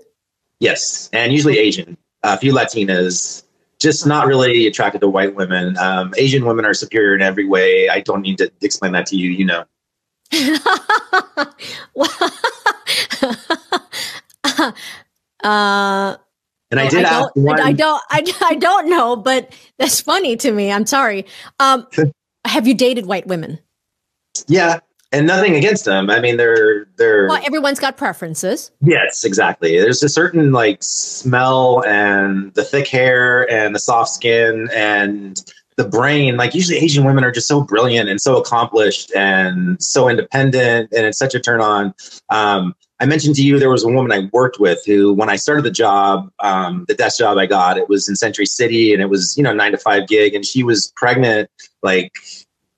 yes, 0.59 1.09
and 1.13 1.31
usually 1.31 1.57
Asian, 1.57 1.97
a 2.33 2.37
few 2.37 2.53
Latinas. 2.53 3.43
Just 3.79 4.07
not 4.07 4.25
really 4.25 4.65
attracted 4.65 5.01
to 5.01 5.07
white 5.07 5.35
women. 5.35 5.77
Um, 5.77 6.11
Asian 6.17 6.45
women 6.45 6.65
are 6.65 6.73
superior 6.73 7.13
in 7.13 7.21
every 7.21 7.45
way. 7.45 7.89
I 7.89 7.99
don't 7.99 8.21
need 8.21 8.39
to 8.39 8.51
explain 8.61 8.91
that 8.93 9.05
to 9.07 9.15
you. 9.15 9.29
You 9.29 9.45
know. 9.45 9.63
uh, 15.43 16.17
And 16.71 16.79
I 16.79 16.85
Oh, 16.85 16.89
did 16.89 17.05
I 17.05 17.09
ask 17.09 17.33
don't, 17.35 17.45
one. 17.45 17.61
I 17.61 17.71
don't, 17.71 18.01
I, 18.09 18.23
I 18.41 18.55
don't 18.55 18.89
know, 18.89 19.15
but 19.15 19.53
that's 19.77 20.01
funny 20.01 20.35
to 20.37 20.51
me. 20.51 20.71
I'm 20.71 20.85
sorry. 20.85 21.25
Um, 21.59 21.87
have 22.45 22.67
you 22.67 22.73
dated 22.73 23.05
white 23.05 23.27
women? 23.27 23.59
Yeah, 24.47 24.79
and 25.11 25.25
nothing 25.27 25.55
against 25.55 25.85
them. 25.85 26.09
I 26.09 26.19
mean, 26.19 26.37
they're 26.37 26.85
they're 26.97 27.27
Well, 27.27 27.41
everyone's 27.45 27.79
got 27.79 27.97
preferences. 27.97 28.71
yes, 28.81 29.23
exactly. 29.23 29.79
There's 29.79 30.03
a 30.03 30.09
certain 30.09 30.51
like 30.51 30.79
smell 30.81 31.83
and 31.85 32.53
the 32.53 32.63
thick 32.63 32.87
hair 32.87 33.49
and 33.51 33.73
the 33.73 33.79
soft 33.79 34.11
skin 34.11 34.67
and 34.73 35.41
the 35.77 35.85
brain. 35.87 36.37
Like 36.37 36.53
usually, 36.55 36.77
Asian 36.79 37.03
women 37.03 37.23
are 37.23 37.31
just 37.31 37.47
so 37.47 37.61
brilliant 37.61 38.09
and 38.09 38.19
so 38.19 38.37
accomplished 38.37 39.13
and 39.15 39.81
so 39.81 40.09
independent, 40.09 40.91
and 40.95 41.05
it's 41.05 41.17
such 41.17 41.35
a 41.35 41.39
turn 41.39 41.61
on. 41.61 41.93
Um, 42.29 42.75
I 42.99 43.05
mentioned 43.05 43.35
to 43.35 43.43
you 43.43 43.59
there 43.59 43.69
was 43.69 43.83
a 43.83 43.87
woman 43.87 44.11
I 44.11 44.27
worked 44.33 44.59
with 44.59 44.83
who, 44.83 45.13
when 45.13 45.29
I 45.29 45.35
started 45.35 45.63
the 45.63 45.69
job, 45.71 46.31
um, 46.39 46.83
the 46.87 46.95
desk 46.95 47.19
job 47.19 47.37
I 47.37 47.45
got, 47.45 47.77
it 47.77 47.87
was 47.89 48.09
in 48.09 48.15
Century 48.15 48.47
City 48.47 48.91
and 48.91 49.03
it 49.03 49.09
was 49.09 49.37
you 49.37 49.43
know 49.43 49.53
nine 49.53 49.71
to 49.71 49.77
five 49.77 50.07
gig, 50.07 50.33
and 50.33 50.43
she 50.45 50.63
was 50.63 50.91
pregnant, 50.95 51.49
like 51.83 52.11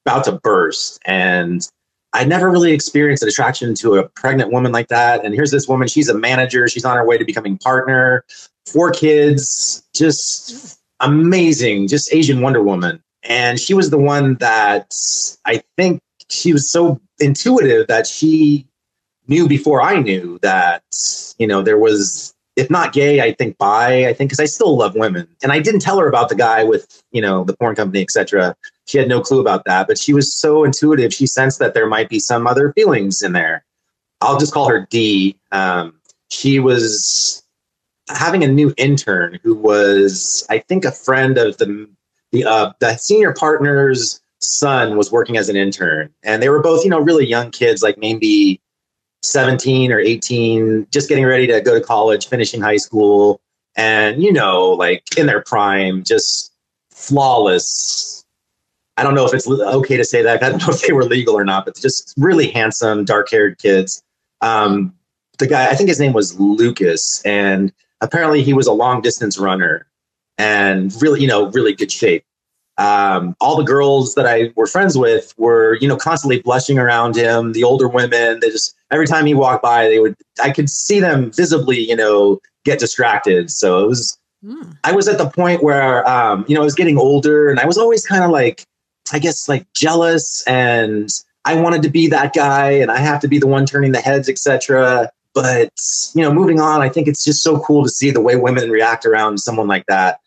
about 0.05 0.25
to 0.25 0.33
burst, 0.33 0.99
and 1.05 1.67
I 2.13 2.25
never 2.25 2.49
really 2.49 2.71
experienced 2.71 3.21
an 3.21 3.29
attraction 3.29 3.75
to 3.75 3.95
a 3.95 4.09
pregnant 4.09 4.51
woman 4.51 4.71
like 4.71 4.87
that. 4.87 5.23
And 5.23 5.33
here's 5.33 5.51
this 5.51 5.67
woman, 5.67 5.87
she's 5.87 6.09
a 6.09 6.13
manager, 6.13 6.67
she's 6.67 6.85
on 6.85 6.97
her 6.97 7.05
way 7.05 7.17
to 7.17 7.25
becoming 7.25 7.57
partner, 7.57 8.25
four 8.65 8.91
kids, 8.91 9.83
just 9.93 10.79
amazing, 10.99 11.87
just 11.87 12.13
Asian 12.13 12.41
Wonder 12.41 12.63
Woman. 12.63 13.01
And 13.23 13.59
she 13.59 13.73
was 13.73 13.89
the 13.89 13.97
one 13.97 14.35
that 14.35 14.93
I 15.45 15.61
think 15.77 16.01
she 16.29 16.53
was 16.53 16.71
so 16.71 16.99
intuitive 17.19 17.87
that 17.87 18.07
she 18.07 18.65
knew 19.27 19.47
before 19.47 19.81
I 19.81 19.99
knew 19.99 20.39
that, 20.41 20.83
you 21.37 21.45
know, 21.45 21.61
there 21.61 21.77
was, 21.77 22.33
if 22.55 22.69
not 22.71 22.91
gay, 22.91 23.21
I 23.21 23.33
think 23.33 23.57
bi, 23.59 24.07
I 24.07 24.13
think, 24.13 24.29
because 24.29 24.39
I 24.39 24.45
still 24.45 24.75
love 24.75 24.95
women. 24.95 25.27
And 25.43 25.51
I 25.51 25.59
didn't 25.59 25.81
tell 25.81 25.99
her 25.99 26.07
about 26.07 26.29
the 26.29 26.35
guy 26.35 26.63
with, 26.63 27.03
you 27.11 27.21
know, 27.21 27.43
the 27.43 27.55
porn 27.55 27.75
company, 27.75 28.01
etc 28.01 28.55
she 28.89 28.97
had 28.97 29.07
no 29.07 29.21
clue 29.21 29.39
about 29.39 29.65
that, 29.65 29.87
but 29.87 29.99
she 29.99 30.15
was 30.15 30.33
so 30.33 30.63
intuitive. 30.63 31.13
She 31.13 31.27
sensed 31.27 31.59
that 31.59 31.75
there 31.75 31.85
might 31.85 32.09
be 32.09 32.17
some 32.17 32.47
other 32.47 32.73
feelings 32.73 33.21
in 33.21 33.33
there. 33.33 33.63
I'll 34.19 34.39
just 34.39 34.51
call 34.51 34.67
her 34.67 34.87
D. 34.89 35.37
Um, 35.51 35.99
she 36.31 36.57
was 36.57 37.43
having 38.07 38.43
a 38.43 38.47
new 38.47 38.73
intern 38.77 39.39
who 39.43 39.53
was, 39.53 40.43
I 40.49 40.57
think, 40.57 40.85
a 40.85 40.91
friend 40.91 41.37
of 41.37 41.57
the 41.57 41.87
the 42.31 42.45
uh, 42.45 42.73
the 42.79 42.97
senior 42.97 43.31
partner's 43.31 44.21
son 44.39 44.97
was 44.97 45.11
working 45.11 45.37
as 45.37 45.49
an 45.49 45.55
intern, 45.55 46.11
and 46.23 46.41
they 46.41 46.49
were 46.49 46.63
both, 46.63 46.83
you 46.83 46.89
know, 46.89 46.99
really 46.99 47.27
young 47.27 47.51
kids, 47.51 47.83
like 47.83 47.99
maybe 47.99 48.59
seventeen 49.21 49.91
or 49.91 49.99
eighteen, 49.99 50.87
just 50.89 51.09
getting 51.09 51.25
ready 51.25 51.45
to 51.45 51.61
go 51.61 51.77
to 51.77 51.85
college, 51.85 52.27
finishing 52.27 52.59
high 52.59 52.77
school, 52.77 53.39
and 53.75 54.23
you 54.23 54.33
know, 54.33 54.71
like 54.71 55.03
in 55.15 55.27
their 55.27 55.43
prime, 55.43 56.03
just 56.03 56.51
flawless 56.89 58.18
I 58.99 59.03
don't 59.03 59.15
know 59.15 59.25
if 59.25 59.33
it's 59.33 59.47
okay 59.47 59.97
to 59.97 60.03
say 60.03 60.21
that. 60.21 60.43
I 60.43 60.49
don't 60.49 60.61
know 60.61 60.69
if 60.73 60.81
they 60.81 60.93
were 60.93 61.05
legal 61.05 61.35
or 61.37 61.45
not, 61.45 61.65
but 61.65 61.75
just 61.75 62.13
really 62.17 62.51
handsome, 62.51 63.05
dark 63.05 63.31
haired 63.31 63.57
kids. 63.57 64.03
Um, 64.41 64.93
the 65.37 65.47
guy, 65.47 65.69
I 65.69 65.75
think 65.75 65.89
his 65.89 65.99
name 65.99 66.13
was 66.13 66.39
Lucas, 66.39 67.21
and 67.23 67.71
apparently 68.01 68.43
he 68.43 68.53
was 68.53 68.67
a 68.67 68.73
long 68.73 69.01
distance 69.01 69.37
runner 69.37 69.87
and 70.37 70.93
really, 71.01 71.21
you 71.21 71.27
know, 71.27 71.49
really 71.51 71.73
good 71.73 71.91
shape. 71.91 72.23
um, 72.79 73.35
all 73.41 73.57
the 73.57 73.63
girls 73.63 74.15
that 74.15 74.25
I 74.25 74.51
were 74.55 74.65
friends 74.65 74.97
with 74.97 75.33
were, 75.37 75.77
you 75.81 75.87
know, 75.87 75.97
constantly 75.97 76.41
blushing 76.41 76.79
around 76.79 77.15
him. 77.15 77.51
The 77.51 77.63
older 77.63 77.89
women, 77.89 78.39
they 78.39 78.49
just 78.49 78.73
every 78.89 79.05
time 79.05 79.25
he 79.25 79.33
walked 79.33 79.61
by, 79.61 79.87
they 79.89 79.99
would. 79.99 80.15
I 80.41 80.51
could 80.51 80.69
see 80.69 80.99
them 81.01 81.31
visibly, 81.31 81.77
you 81.77 81.95
know, 81.95 82.39
get 82.63 82.79
distracted. 82.79 83.51
So 83.51 83.83
it 83.83 83.87
was. 83.87 84.17
Mm. 84.45 84.77
I 84.85 84.93
was 84.93 85.09
at 85.09 85.17
the 85.17 85.29
point 85.29 85.61
where, 85.61 86.07
um, 86.09 86.45
you 86.47 86.55
know, 86.55 86.61
I 86.61 86.63
was 86.63 86.75
getting 86.75 86.97
older, 86.97 87.49
and 87.49 87.59
I 87.59 87.65
was 87.65 87.77
always 87.77 88.07
kind 88.07 88.23
of 88.23 88.31
like, 88.31 88.63
I 89.11 89.19
guess, 89.19 89.49
like 89.49 89.65
jealous, 89.73 90.43
and 90.47 91.09
I 91.45 91.55
wanted 91.55 91.81
to 91.83 91.89
be 91.89 92.07
that 92.07 92.33
guy, 92.33 92.71
and 92.71 92.91
I 92.91 92.97
have 92.97 93.19
to 93.21 93.27
be 93.27 93.39
the 93.39 93.47
one 93.47 93.65
turning 93.65 93.91
the 93.91 94.01
heads, 94.01 94.29
etc. 94.29 95.09
But 95.33 95.73
you 96.15 96.23
know, 96.23 96.33
moving 96.33 96.59
on, 96.59 96.81
I 96.81 96.89
think 96.89 97.07
it's 97.07 97.23
just 97.23 97.43
so 97.43 97.59
cool 97.59 97.83
to 97.83 97.89
see 97.89 98.11
the 98.11 98.21
way 98.21 98.35
women 98.35 98.69
react 98.69 99.05
around 99.05 99.39
someone 99.39 99.67
like 99.67 99.85
that 99.87 100.19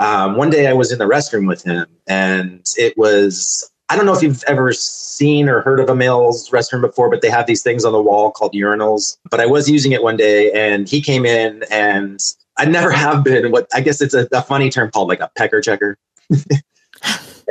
um, 0.00 0.36
one 0.36 0.48
day 0.50 0.66
I 0.66 0.72
was 0.72 0.90
in 0.90 0.98
the 0.98 1.04
restroom 1.04 1.46
with 1.46 1.62
him, 1.62 1.86
and 2.08 2.66
it 2.76 2.96
was 2.96 3.70
I 3.90 3.96
don't 3.96 4.06
know 4.06 4.14
if 4.14 4.22
you've 4.22 4.42
ever 4.44 4.72
seen 4.72 5.48
or 5.48 5.60
heard 5.60 5.78
of 5.78 5.90
a 5.90 5.94
male's 5.94 6.48
restroom 6.50 6.80
before, 6.80 7.10
but 7.10 7.22
they 7.22 7.28
have 7.28 7.46
these 7.46 7.62
things 7.62 7.84
on 7.84 7.92
the 7.92 8.00
wall 8.00 8.30
called 8.30 8.54
urinals. 8.54 9.18
But 9.30 9.40
I 9.40 9.46
was 9.46 9.68
using 9.68 9.92
it 9.92 10.02
one 10.02 10.16
day, 10.16 10.50
and 10.52 10.88
he 10.88 11.02
came 11.02 11.26
in, 11.26 11.64
and 11.70 12.18
I 12.56 12.64
never 12.64 12.90
have 13.04 13.22
been 13.22 13.52
what 13.52 13.68
I 13.74 13.82
guess 13.82 14.00
it's 14.00 14.14
a, 14.14 14.26
a 14.32 14.42
funny 14.42 14.70
term 14.70 14.90
called 14.90 15.08
like 15.08 15.20
a 15.20 15.30
pecker 15.36 15.60
checker. 15.60 15.98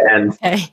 and 0.10 0.34
okay. 0.34 0.66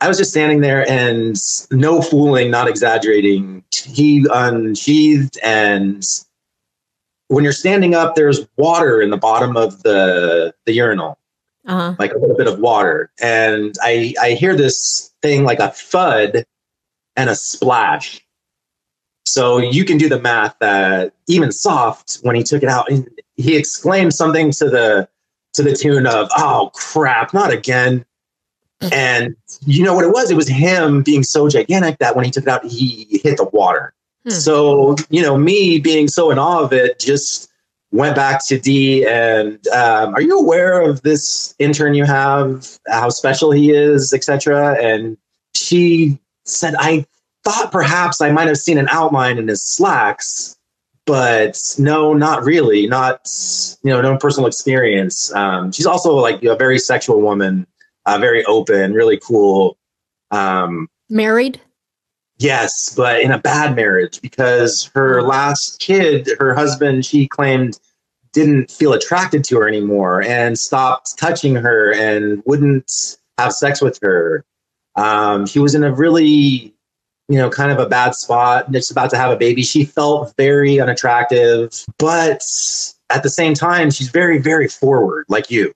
I 0.00 0.08
was 0.08 0.16
just 0.16 0.30
standing 0.30 0.60
there, 0.60 0.88
and 0.88 1.36
no 1.70 2.00
fooling, 2.00 2.50
not 2.50 2.68
exaggerating. 2.68 3.62
He 3.72 4.26
unsheathed 4.32 5.38
and 5.42 6.04
when 7.30 7.44
you're 7.44 7.52
standing 7.52 7.94
up, 7.94 8.16
there's 8.16 8.40
water 8.56 9.00
in 9.00 9.10
the 9.10 9.16
bottom 9.16 9.56
of 9.56 9.84
the 9.84 10.52
the 10.66 10.72
urinal, 10.72 11.16
uh-huh. 11.64 11.94
like 11.96 12.12
a 12.12 12.18
little 12.18 12.36
bit 12.36 12.48
of 12.48 12.58
water, 12.58 13.10
and 13.20 13.76
I 13.82 14.14
I 14.20 14.32
hear 14.32 14.56
this 14.56 15.12
thing 15.22 15.44
like 15.44 15.60
a 15.60 15.68
thud 15.68 16.44
and 17.14 17.30
a 17.30 17.36
splash. 17.36 18.20
So 19.26 19.58
you 19.58 19.84
can 19.84 19.96
do 19.96 20.08
the 20.08 20.20
math 20.20 20.56
that 20.58 21.12
even 21.28 21.52
soft 21.52 22.18
when 22.22 22.34
he 22.34 22.42
took 22.42 22.64
it 22.64 22.68
out, 22.68 22.90
he 23.36 23.56
exclaimed 23.56 24.12
something 24.12 24.50
to 24.52 24.68
the 24.68 25.08
to 25.52 25.62
the 25.62 25.76
tune 25.76 26.08
of 26.08 26.28
"Oh 26.36 26.72
crap, 26.74 27.32
not 27.32 27.52
again!" 27.52 28.04
And 28.92 29.36
you 29.66 29.84
know 29.84 29.94
what 29.94 30.04
it 30.04 30.12
was? 30.12 30.30
It 30.30 30.36
was 30.36 30.48
him 30.48 31.02
being 31.02 31.22
so 31.22 31.48
gigantic 31.48 31.98
that 31.98 32.16
when 32.16 32.24
he 32.24 32.30
took 32.30 32.44
it 32.44 32.48
out, 32.48 32.64
he 32.64 33.20
hit 33.22 33.36
the 33.36 33.44
water. 33.52 33.92
Hmm. 34.24 34.30
So, 34.30 34.96
you 35.10 35.22
know, 35.22 35.36
me 35.36 35.78
being 35.78 36.08
so 36.08 36.30
in 36.30 36.38
awe 36.38 36.60
of 36.60 36.72
it 36.72 36.98
just 36.98 37.50
went 37.92 38.14
back 38.14 38.46
to 38.46 38.58
D 38.58 39.04
and 39.06 39.66
um, 39.68 40.14
are 40.14 40.20
you 40.20 40.38
aware 40.38 40.80
of 40.80 41.02
this 41.02 41.54
intern 41.58 41.94
you 41.94 42.04
have, 42.04 42.78
how 42.88 43.10
special 43.10 43.50
he 43.50 43.72
is, 43.72 44.12
etc. 44.12 44.76
And 44.80 45.16
she 45.54 46.18
said, 46.44 46.74
I 46.78 47.04
thought 47.44 47.72
perhaps 47.72 48.20
I 48.20 48.30
might 48.30 48.48
have 48.48 48.58
seen 48.58 48.78
an 48.78 48.88
outline 48.90 49.38
in 49.38 49.48
his 49.48 49.62
slacks, 49.62 50.56
but 51.04 51.58
no, 51.78 52.14
not 52.14 52.44
really. 52.44 52.86
Not, 52.86 53.28
you 53.82 53.90
know, 53.90 54.00
no 54.00 54.16
personal 54.16 54.46
experience. 54.46 55.32
Um, 55.34 55.72
she's 55.72 55.86
also 55.86 56.14
like 56.14 56.42
a 56.44 56.54
very 56.54 56.78
sexual 56.78 57.20
woman, 57.20 57.66
uh, 58.06 58.18
very 58.18 58.44
open, 58.44 58.92
really 58.92 59.18
cool. 59.18 59.76
Um, 60.30 60.88
Married? 61.08 61.60
Yes, 62.38 62.94
but 62.96 63.20
in 63.20 63.32
a 63.32 63.38
bad 63.38 63.76
marriage 63.76 64.20
because 64.22 64.90
her 64.94 65.22
last 65.22 65.78
kid, 65.78 66.30
her 66.38 66.54
husband, 66.54 67.04
she 67.04 67.28
claimed 67.28 67.78
didn't 68.32 68.70
feel 68.70 68.92
attracted 68.92 69.44
to 69.44 69.58
her 69.58 69.68
anymore 69.68 70.22
and 70.22 70.58
stopped 70.58 71.18
touching 71.18 71.54
her 71.54 71.92
and 71.92 72.42
wouldn't 72.46 73.18
have 73.38 73.52
sex 73.52 73.82
with 73.82 73.98
her. 74.02 74.44
Um, 74.96 75.46
she 75.46 75.58
was 75.58 75.74
in 75.74 75.84
a 75.84 75.92
really, 75.92 76.74
you 77.28 77.38
know, 77.38 77.50
kind 77.50 77.72
of 77.72 77.78
a 77.78 77.86
bad 77.86 78.14
spot, 78.14 78.70
just 78.70 78.90
about 78.90 79.10
to 79.10 79.16
have 79.16 79.30
a 79.30 79.36
baby. 79.36 79.62
She 79.62 79.84
felt 79.84 80.32
very 80.36 80.80
unattractive, 80.80 81.84
but 81.98 82.42
at 83.10 83.22
the 83.22 83.30
same 83.30 83.54
time, 83.54 83.90
she's 83.90 84.08
very, 84.08 84.38
very 84.38 84.68
forward, 84.68 85.26
like 85.28 85.50
you, 85.50 85.72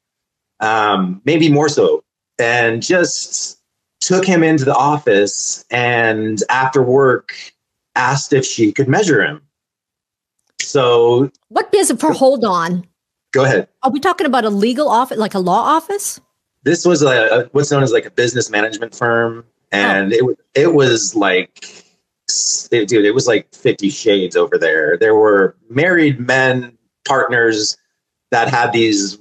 um, 0.61 1.21
maybe 1.25 1.51
more 1.51 1.69
so. 1.69 2.03
And 2.39 2.83
just 2.83 3.61
took 4.01 4.27
him 4.27 4.43
into 4.43 4.65
the 4.65 4.75
office 4.75 5.65
and 5.71 6.43
after 6.51 6.83
work 6.83 7.35
asked 7.95 8.33
if 8.33 8.45
she 8.45 8.73
could 8.73 8.89
measure 8.89 9.25
him. 9.25 9.41
So, 10.61 11.31
what 11.49 11.71
business 11.71 12.01
for? 12.01 12.13
Hold 12.13 12.45
on. 12.45 12.87
Go 13.33 13.45
ahead. 13.45 13.69
Are 13.83 13.91
we 13.91 14.01
talking 14.01 14.27
about 14.27 14.45
a 14.45 14.51
legal 14.51 14.89
office, 14.89 15.19
like 15.19 15.35
a 15.35 15.39
law 15.39 15.63
office? 15.63 16.21
This 16.63 16.85
was 16.85 17.03
a, 17.03 17.09
a 17.09 17.45
what's 17.53 17.71
known 17.71 17.83
as 17.83 17.93
like 17.93 18.07
a 18.07 18.11
business 18.11 18.51
management 18.51 18.95
firm, 18.95 19.45
and 19.73 20.13
oh. 20.13 20.31
it 20.31 20.63
it 20.63 20.75
was 20.75 21.15
like, 21.15 21.85
it, 22.71 22.89
dude, 22.89 23.05
it 23.05 23.15
was 23.15 23.27
like 23.27 23.53
Fifty 23.55 23.91
Shades 23.91 24.37
over 24.37 24.59
there. 24.59 24.97
There 24.97 25.15
were 25.15 25.57
married 25.69 26.21
men 26.21 26.77
partners 27.07 27.77
that 28.31 28.49
had 28.49 28.73
these 28.73 29.19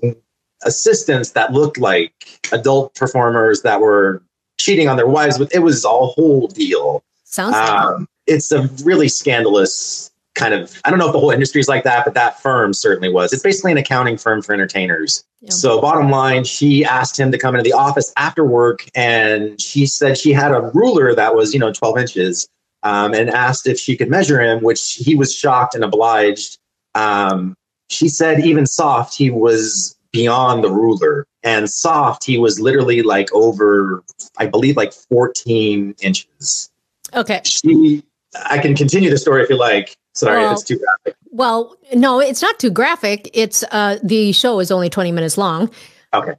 assistants 0.65 1.31
that 1.31 1.53
looked 1.53 1.77
like 1.77 2.39
adult 2.51 2.95
performers 2.95 3.61
that 3.61 3.79
were 3.81 4.21
cheating 4.57 4.87
on 4.87 4.97
their 4.97 5.07
wives, 5.07 5.37
but 5.37 5.53
it 5.53 5.59
was 5.59 5.83
a 5.85 5.89
whole 5.89 6.47
deal. 6.47 7.03
Sounds 7.23 7.55
um, 7.55 8.07
it's 8.27 8.51
a 8.51 8.69
really 8.83 9.07
scandalous 9.07 10.11
kind 10.35 10.53
of 10.53 10.79
I 10.83 10.89
don't 10.89 10.97
know 10.97 11.07
if 11.07 11.13
the 11.13 11.19
whole 11.19 11.31
industry 11.31 11.61
is 11.61 11.67
like 11.67 11.83
that, 11.83 12.05
but 12.05 12.13
that 12.15 12.39
firm 12.41 12.73
certainly 12.73 13.09
was. 13.09 13.33
It's 13.33 13.43
basically 13.43 13.71
an 13.71 13.77
accounting 13.77 14.17
firm 14.17 14.41
for 14.41 14.53
entertainers. 14.53 15.23
Yeah. 15.41 15.51
So 15.51 15.81
bottom 15.81 16.09
line, 16.09 16.43
she 16.43 16.83
asked 16.83 17.19
him 17.19 17.31
to 17.31 17.37
come 17.37 17.55
into 17.55 17.63
the 17.63 17.73
office 17.73 18.11
after 18.17 18.43
work 18.43 18.85
and 18.95 19.59
she 19.61 19.85
said 19.85 20.17
she 20.17 20.33
had 20.33 20.51
a 20.51 20.71
ruler 20.73 21.13
that 21.13 21.35
was, 21.35 21.53
you 21.53 21.59
know, 21.59 21.71
12 21.71 21.97
inches 21.99 22.47
um, 22.83 23.13
and 23.13 23.29
asked 23.29 23.67
if 23.67 23.79
she 23.79 23.95
could 23.95 24.09
measure 24.09 24.39
him, 24.41 24.63
which 24.63 24.93
he 24.95 25.15
was 25.15 25.33
shocked 25.33 25.75
and 25.75 25.83
obliged. 25.83 26.57
Um, 26.95 27.55
she 27.89 28.07
said 28.07 28.43
even 28.45 28.65
soft, 28.65 29.15
he 29.15 29.29
was 29.29 29.95
beyond 30.13 30.63
the 30.63 30.71
ruler. 30.71 31.27
And 31.43 31.69
soft 31.69 32.23
he 32.23 32.37
was 32.37 32.61
literally 32.61 33.01
like 33.01 33.27
over 33.33 34.01
i 34.37 34.45
believe 34.45 34.77
like 34.77 34.93
14 34.93 35.95
inches. 36.01 36.71
Okay. 37.13 37.41
She 37.43 38.01
i 38.49 38.57
can 38.57 38.75
continue 38.75 39.09
the 39.09 39.17
story 39.17 39.43
if 39.43 39.49
you 39.49 39.57
like. 39.57 39.97
Sorry 40.13 40.39
well, 40.43 40.53
it's 40.53 40.63
too 40.63 40.77
graphic. 40.77 41.17
well 41.31 41.75
no 41.93 42.21
it's 42.21 42.41
not 42.41 42.59
too 42.59 42.69
graphic. 42.69 43.29
It's 43.33 43.63
uh 43.71 43.97
the 44.01 44.31
show 44.31 44.59
is 44.61 44.71
only 44.71 44.89
20 44.89 45.11
minutes 45.11 45.37
long. 45.37 45.69
Okay. 46.13 46.35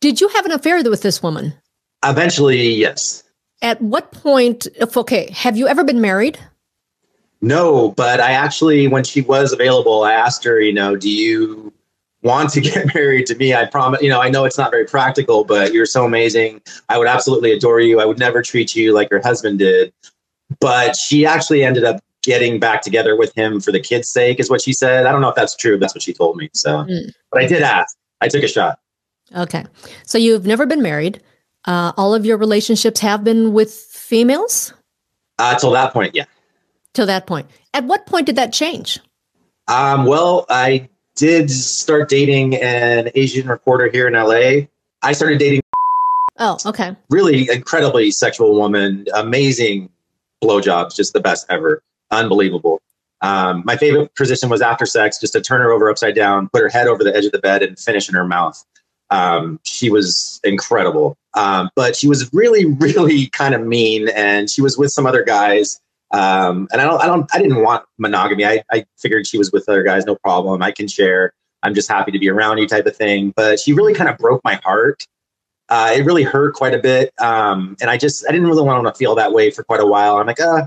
Did 0.00 0.20
you 0.20 0.28
have 0.28 0.44
an 0.46 0.52
affair 0.52 0.82
with 0.82 1.02
this 1.02 1.22
woman? 1.22 1.54
Eventually 2.04 2.70
yes. 2.70 3.22
At 3.62 3.80
what 3.80 4.10
point 4.10 4.66
okay 4.96 5.30
have 5.30 5.56
you 5.56 5.68
ever 5.68 5.84
been 5.84 6.00
married? 6.00 6.38
No 7.40 7.90
but 7.92 8.18
i 8.18 8.32
actually 8.32 8.88
when 8.88 9.04
she 9.04 9.20
was 9.20 9.52
available 9.52 10.02
i 10.02 10.12
asked 10.12 10.42
her 10.42 10.60
you 10.60 10.72
know 10.72 10.96
do 10.96 11.08
you 11.08 11.72
want 12.22 12.50
to 12.50 12.60
get 12.62 12.94
married 12.94 13.26
to 13.26 13.34
me. 13.36 13.54
I 13.54 13.66
promise, 13.66 14.02
you 14.02 14.08
know, 14.08 14.20
I 14.20 14.30
know 14.30 14.44
it's 14.44 14.58
not 14.58 14.70
very 14.70 14.84
practical, 14.84 15.44
but 15.44 15.72
you're 15.72 15.86
so 15.86 16.04
amazing. 16.04 16.60
I 16.88 16.98
would 16.98 17.08
absolutely 17.08 17.52
adore 17.52 17.80
you. 17.80 18.00
I 18.00 18.04
would 18.04 18.18
never 18.18 18.42
treat 18.42 18.74
you 18.74 18.92
like 18.92 19.10
your 19.10 19.22
husband 19.22 19.58
did. 19.58 19.92
But 20.60 20.96
she 20.96 21.26
actually 21.26 21.64
ended 21.64 21.84
up 21.84 22.00
getting 22.22 22.58
back 22.58 22.82
together 22.82 23.16
with 23.16 23.34
him 23.34 23.60
for 23.60 23.72
the 23.72 23.80
kids' 23.80 24.10
sake, 24.10 24.40
is 24.40 24.50
what 24.50 24.60
she 24.60 24.72
said. 24.72 25.06
I 25.06 25.12
don't 25.12 25.20
know 25.20 25.28
if 25.28 25.34
that's 25.34 25.56
true. 25.56 25.76
but 25.76 25.80
That's 25.80 25.94
what 25.94 26.02
she 26.02 26.12
told 26.12 26.36
me. 26.36 26.50
So, 26.54 26.84
mm. 26.84 27.12
but 27.30 27.42
I 27.42 27.46
did 27.46 27.62
ask. 27.62 27.96
I 28.20 28.28
took 28.28 28.42
a 28.42 28.48
shot. 28.48 28.78
Okay. 29.34 29.64
So 30.04 30.18
you've 30.18 30.46
never 30.46 30.66
been 30.66 30.82
married. 30.82 31.22
Uh, 31.64 31.92
all 31.96 32.14
of 32.14 32.24
your 32.24 32.36
relationships 32.36 33.00
have 33.00 33.24
been 33.24 33.52
with 33.52 33.72
females? 33.72 34.72
Uh, 35.38 35.56
till 35.58 35.70
that 35.72 35.92
point, 35.92 36.14
yeah. 36.14 36.24
Till 36.94 37.06
that 37.06 37.26
point. 37.26 37.48
At 37.74 37.84
what 37.84 38.06
point 38.06 38.26
did 38.26 38.36
that 38.36 38.52
change? 38.52 38.98
Um, 39.68 40.06
well, 40.06 40.46
I 40.48 40.88
did 41.18 41.50
start 41.50 42.08
dating 42.08 42.54
an 42.56 43.10
Asian 43.16 43.48
reporter 43.48 43.90
here 43.90 44.06
in 44.06 44.14
LA. 44.14 44.68
I 45.02 45.12
started 45.12 45.38
dating. 45.38 45.62
Oh, 46.38 46.56
okay. 46.64 46.94
Really 47.10 47.50
incredibly 47.50 48.12
sexual 48.12 48.54
woman, 48.54 49.06
amazing 49.14 49.90
blowjobs, 50.42 50.94
just 50.94 51.12
the 51.12 51.20
best 51.20 51.44
ever, 51.50 51.82
unbelievable. 52.12 52.80
Um, 53.20 53.64
my 53.66 53.76
favorite 53.76 54.14
position 54.14 54.48
was 54.48 54.62
after 54.62 54.86
sex, 54.86 55.18
just 55.18 55.32
to 55.32 55.40
turn 55.40 55.60
her 55.60 55.72
over 55.72 55.90
upside 55.90 56.14
down, 56.14 56.48
put 56.50 56.62
her 56.62 56.68
head 56.68 56.86
over 56.86 57.02
the 57.02 57.14
edge 57.14 57.24
of 57.24 57.32
the 57.32 57.40
bed, 57.40 57.64
and 57.64 57.76
finish 57.76 58.08
in 58.08 58.14
her 58.14 58.24
mouth. 58.24 58.64
Um, 59.10 59.58
she 59.64 59.90
was 59.90 60.40
incredible, 60.44 61.16
um, 61.34 61.68
but 61.74 61.96
she 61.96 62.06
was 62.06 62.32
really, 62.32 62.64
really 62.78 63.26
kind 63.30 63.56
of 63.56 63.62
mean, 63.62 64.08
and 64.10 64.48
she 64.48 64.62
was 64.62 64.78
with 64.78 64.92
some 64.92 65.04
other 65.04 65.24
guys 65.24 65.80
um, 66.10 66.68
and 66.72 66.80
I 66.80 66.84
don't, 66.84 67.02
I 67.02 67.06
don't, 67.06 67.34
I 67.34 67.38
didn't 67.38 67.62
want 67.62 67.84
monogamy. 67.98 68.44
I, 68.44 68.62
I 68.72 68.86
figured 68.98 69.26
she 69.26 69.38
was 69.38 69.52
with 69.52 69.68
other 69.68 69.82
guys, 69.82 70.06
no 70.06 70.16
problem. 70.16 70.62
I 70.62 70.70
can 70.70 70.88
share. 70.88 71.32
I'm 71.62 71.74
just 71.74 71.88
happy 71.88 72.12
to 72.12 72.18
be 72.18 72.28
around 72.30 72.58
you, 72.58 72.66
type 72.66 72.86
of 72.86 72.96
thing. 72.96 73.32
But 73.36 73.60
she 73.60 73.72
really 73.72 73.94
kind 73.94 74.08
of 74.08 74.16
broke 74.18 74.42
my 74.44 74.60
heart. 74.64 75.06
Uh, 75.68 75.92
it 75.94 76.04
really 76.04 76.22
hurt 76.22 76.54
quite 76.54 76.72
a 76.72 76.78
bit. 76.78 77.12
Um, 77.20 77.76
and 77.80 77.90
I 77.90 77.98
just, 77.98 78.24
I 78.26 78.32
didn't 78.32 78.46
really 78.46 78.62
want 78.62 78.86
to 78.86 78.94
feel 78.94 79.14
that 79.16 79.32
way 79.32 79.50
for 79.50 79.64
quite 79.64 79.80
a 79.80 79.86
while. 79.86 80.16
I'm 80.16 80.26
like, 80.26 80.40
uh, 80.40 80.66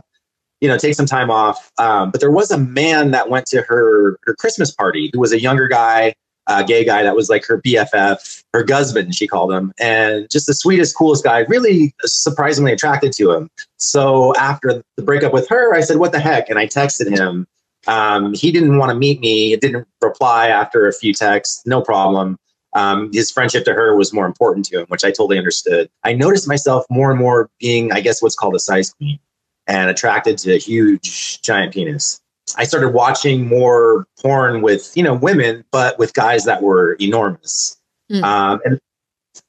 you 0.60 0.68
know, 0.68 0.78
take 0.78 0.94
some 0.94 1.08
time 1.08 1.32
off. 1.32 1.72
Um, 1.80 2.12
but 2.12 2.22
there 2.22 2.32
was 2.32 2.52
a 2.52 2.58
man 2.58 3.12
that 3.12 3.30
went 3.30 3.48
to 3.48 3.64
her 3.64 4.20
her 4.24 4.36
Christmas 4.36 4.72
party 4.72 5.10
who 5.12 5.20
was 5.20 5.32
a 5.32 5.42
younger 5.42 5.68
guy. 5.68 6.14
Uh, 6.52 6.64
gay 6.64 6.84
guy 6.84 7.04
that 7.04 7.16
was 7.16 7.30
like 7.30 7.46
her 7.46 7.62
BFF, 7.62 8.44
her 8.54 8.66
husband, 8.68 9.16
she 9.16 9.28
called 9.28 9.52
him, 9.52 9.72
and 9.80 10.30
just 10.30 10.48
the 10.48 10.54
sweetest, 10.54 10.96
coolest 10.98 11.24
guy. 11.24 11.40
Really 11.48 11.94
surprisingly 12.02 12.74
attracted 12.74 13.14
to 13.14 13.32
him. 13.32 13.50
So 13.78 14.36
after 14.36 14.84
the 14.98 15.04
breakup 15.04 15.34
with 15.34 15.48
her, 15.50 15.74
I 15.74 15.82
said, 15.82 15.98
"What 15.98 16.12
the 16.12 16.20
heck?" 16.20 16.50
And 16.50 16.60
I 16.60 16.68
texted 16.68 17.18
him. 17.18 17.48
Um, 17.88 18.34
he 18.34 18.52
didn't 18.52 18.78
want 18.78 18.92
to 18.92 18.96
meet 18.96 19.22
me. 19.22 19.54
It 19.54 19.62
didn't 19.62 19.88
reply 20.02 20.50
after 20.50 20.88
a 20.88 20.94
few 20.94 21.14
texts. 21.14 21.64
No 21.66 21.82
problem. 21.82 22.38
Um, 22.74 23.12
his 23.12 23.32
friendship 23.32 23.66
to 23.66 23.74
her 23.74 23.96
was 23.96 24.14
more 24.14 24.26
important 24.26 24.66
to 24.68 24.82
him, 24.82 24.86
which 24.88 25.04
I 25.04 25.10
totally 25.10 25.38
understood. 25.38 25.90
I 26.04 26.14
noticed 26.14 26.48
myself 26.48 26.86
more 26.90 27.10
and 27.10 27.20
more 27.20 27.50
being, 27.60 27.92
I 27.92 28.00
guess, 28.02 28.22
what's 28.22 28.36
called 28.36 28.56
a 28.56 28.60
size 28.60 28.94
queen 28.94 29.20
and 29.68 29.90
attracted 29.90 30.38
to 30.40 30.54
a 30.54 30.58
huge, 30.58 31.42
giant 31.42 31.74
penis. 31.74 32.21
I 32.58 32.64
started 32.66 32.90
watching 32.90 33.48
more 33.48 34.08
porn 34.20 34.62
with, 34.62 34.92
you 34.96 35.04
know, 35.04 35.14
women, 35.14 35.64
but 35.72 35.98
with 35.98 36.14
guys 36.14 36.46
that 36.46 36.62
were 36.62 36.94
enormous. 37.00 37.78
Mm. 38.12 38.24
Um, 38.24 38.62
and, 38.66 38.80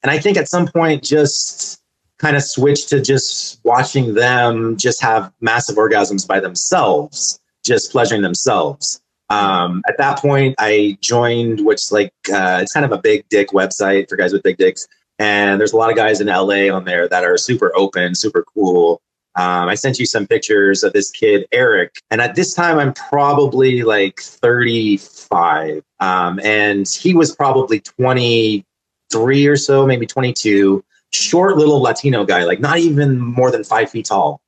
and 0.02 0.10
I 0.10 0.18
think 0.18 0.36
at 0.36 0.48
some 0.48 0.68
point 0.68 1.02
just 1.02 1.82
kind 2.18 2.36
of 2.36 2.42
switched 2.44 2.88
to 2.90 3.00
just 3.00 3.60
watching 3.64 4.14
them 4.14 4.76
just 4.76 5.02
have 5.02 5.32
massive 5.40 5.76
orgasms 5.76 6.26
by 6.26 6.38
themselves, 6.38 7.40
just 7.64 7.90
pleasuring 7.90 8.22
themselves. 8.22 9.02
Um, 9.28 9.82
at 9.88 9.96
that 9.98 10.18
point, 10.18 10.54
I 10.58 10.98
joined, 11.00 11.64
which 11.64 11.90
like 11.90 12.12
uh, 12.32 12.60
it's 12.62 12.72
kind 12.72 12.84
of 12.84 12.92
a 12.92 12.98
big 12.98 13.28
dick 13.30 13.48
website 13.48 14.08
for 14.08 14.16
guys 14.16 14.32
with 14.32 14.42
big 14.42 14.58
dicks, 14.58 14.86
and 15.18 15.58
there's 15.58 15.72
a 15.72 15.76
lot 15.76 15.90
of 15.90 15.96
guys 15.96 16.20
in 16.20 16.26
LA 16.26 16.68
on 16.74 16.84
there 16.84 17.08
that 17.08 17.24
are 17.24 17.38
super 17.38 17.72
open, 17.74 18.14
super 18.14 18.44
cool. 18.54 19.00
Um, 19.34 19.68
I 19.68 19.74
sent 19.74 19.98
you 19.98 20.06
some 20.06 20.26
pictures 20.26 20.82
of 20.82 20.92
this 20.92 21.10
kid, 21.10 21.46
Eric, 21.52 21.94
and 22.10 22.20
at 22.20 22.34
this 22.34 22.54
time 22.54 22.78
I'm 22.78 22.92
probably 22.92 23.82
like 23.82 24.20
35, 24.20 25.82
um, 26.00 26.40
and 26.40 26.86
he 26.88 27.14
was 27.14 27.34
probably 27.34 27.80
23 27.80 29.46
or 29.46 29.56
so, 29.56 29.86
maybe 29.86 30.06
22. 30.06 30.84
Short 31.14 31.56
little 31.56 31.80
Latino 31.80 32.24
guy, 32.24 32.44
like 32.44 32.60
not 32.60 32.78
even 32.78 33.18
more 33.18 33.50
than 33.50 33.64
five 33.64 33.90
feet 33.90 34.06
tall 34.06 34.42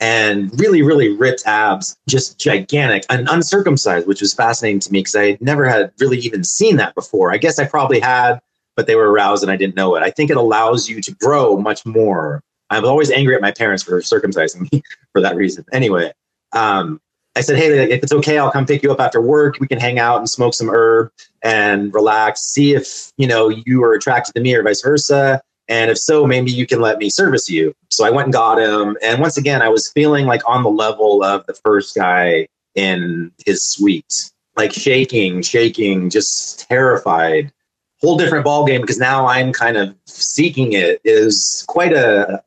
and 0.00 0.58
really, 0.60 0.82
really 0.82 1.16
ripped 1.16 1.42
abs, 1.46 1.96
just 2.08 2.38
gigantic 2.38 3.04
and 3.10 3.28
uncircumcised, 3.30 4.06
which 4.06 4.20
was 4.20 4.34
fascinating 4.34 4.80
to 4.80 4.92
me 4.92 5.00
because 5.00 5.14
I 5.14 5.30
had 5.32 5.40
never 5.40 5.68
had 5.68 5.92
really 5.98 6.18
even 6.18 6.44
seen 6.44 6.76
that 6.76 6.94
before. 6.94 7.32
I 7.32 7.38
guess 7.38 7.58
I 7.58 7.64
probably 7.64 8.00
had, 8.00 8.40
but 8.76 8.86
they 8.86 8.96
were 8.96 9.10
aroused 9.10 9.42
and 9.42 9.52
I 9.52 9.56
didn't 9.56 9.76
know 9.76 9.94
it. 9.94 10.02
I 10.02 10.10
think 10.10 10.30
it 10.30 10.36
allows 10.36 10.88
you 10.88 11.00
to 11.00 11.12
grow 11.12 11.56
much 11.56 11.86
more. 11.86 12.42
I 12.74 12.80
was 12.80 12.88
always 12.88 13.10
angry 13.10 13.34
at 13.34 13.40
my 13.40 13.52
parents 13.52 13.82
for 13.82 14.00
circumcising 14.00 14.70
me 14.72 14.82
for 15.12 15.20
that 15.20 15.36
reason. 15.36 15.64
Anyway, 15.72 16.12
um, 16.52 17.00
I 17.36 17.40
said, 17.40 17.56
hey, 17.56 17.90
if 17.90 18.02
it's 18.02 18.12
okay, 18.12 18.38
I'll 18.38 18.50
come 18.50 18.64
pick 18.64 18.82
you 18.82 18.92
up 18.92 19.00
after 19.00 19.20
work. 19.20 19.58
We 19.58 19.66
can 19.66 19.80
hang 19.80 19.98
out 19.98 20.18
and 20.18 20.30
smoke 20.30 20.54
some 20.54 20.70
herb 20.70 21.10
and 21.42 21.92
relax. 21.92 22.42
See 22.42 22.74
if 22.74 23.12
you 23.16 23.26
know 23.26 23.48
you 23.48 23.82
are 23.82 23.92
attracted 23.92 24.34
to 24.34 24.40
me 24.40 24.54
or 24.54 24.62
vice 24.62 24.82
versa. 24.82 25.42
And 25.68 25.90
if 25.90 25.98
so, 25.98 26.26
maybe 26.26 26.52
you 26.52 26.66
can 26.66 26.80
let 26.80 26.98
me 26.98 27.08
service 27.08 27.48
you. 27.50 27.74
So 27.90 28.04
I 28.04 28.10
went 28.10 28.26
and 28.26 28.32
got 28.32 28.58
him. 28.58 28.96
And 29.02 29.20
once 29.20 29.36
again, 29.36 29.62
I 29.62 29.68
was 29.68 29.90
feeling 29.90 30.26
like 30.26 30.42
on 30.46 30.62
the 30.62 30.70
level 30.70 31.24
of 31.24 31.44
the 31.46 31.54
first 31.54 31.96
guy 31.96 32.46
in 32.74 33.32
his 33.46 33.64
suite, 33.64 34.30
like 34.56 34.72
shaking, 34.72 35.42
shaking, 35.42 36.10
just 36.10 36.68
terrified. 36.68 37.52
Whole 38.00 38.18
different 38.18 38.44
ball 38.44 38.66
game 38.66 38.82
because 38.82 38.98
now 38.98 39.26
I'm 39.26 39.52
kind 39.52 39.78
of 39.78 39.94
seeking 40.06 40.74
it 40.74 41.00
is 41.04 41.64
quite 41.66 41.94
a 41.94 42.42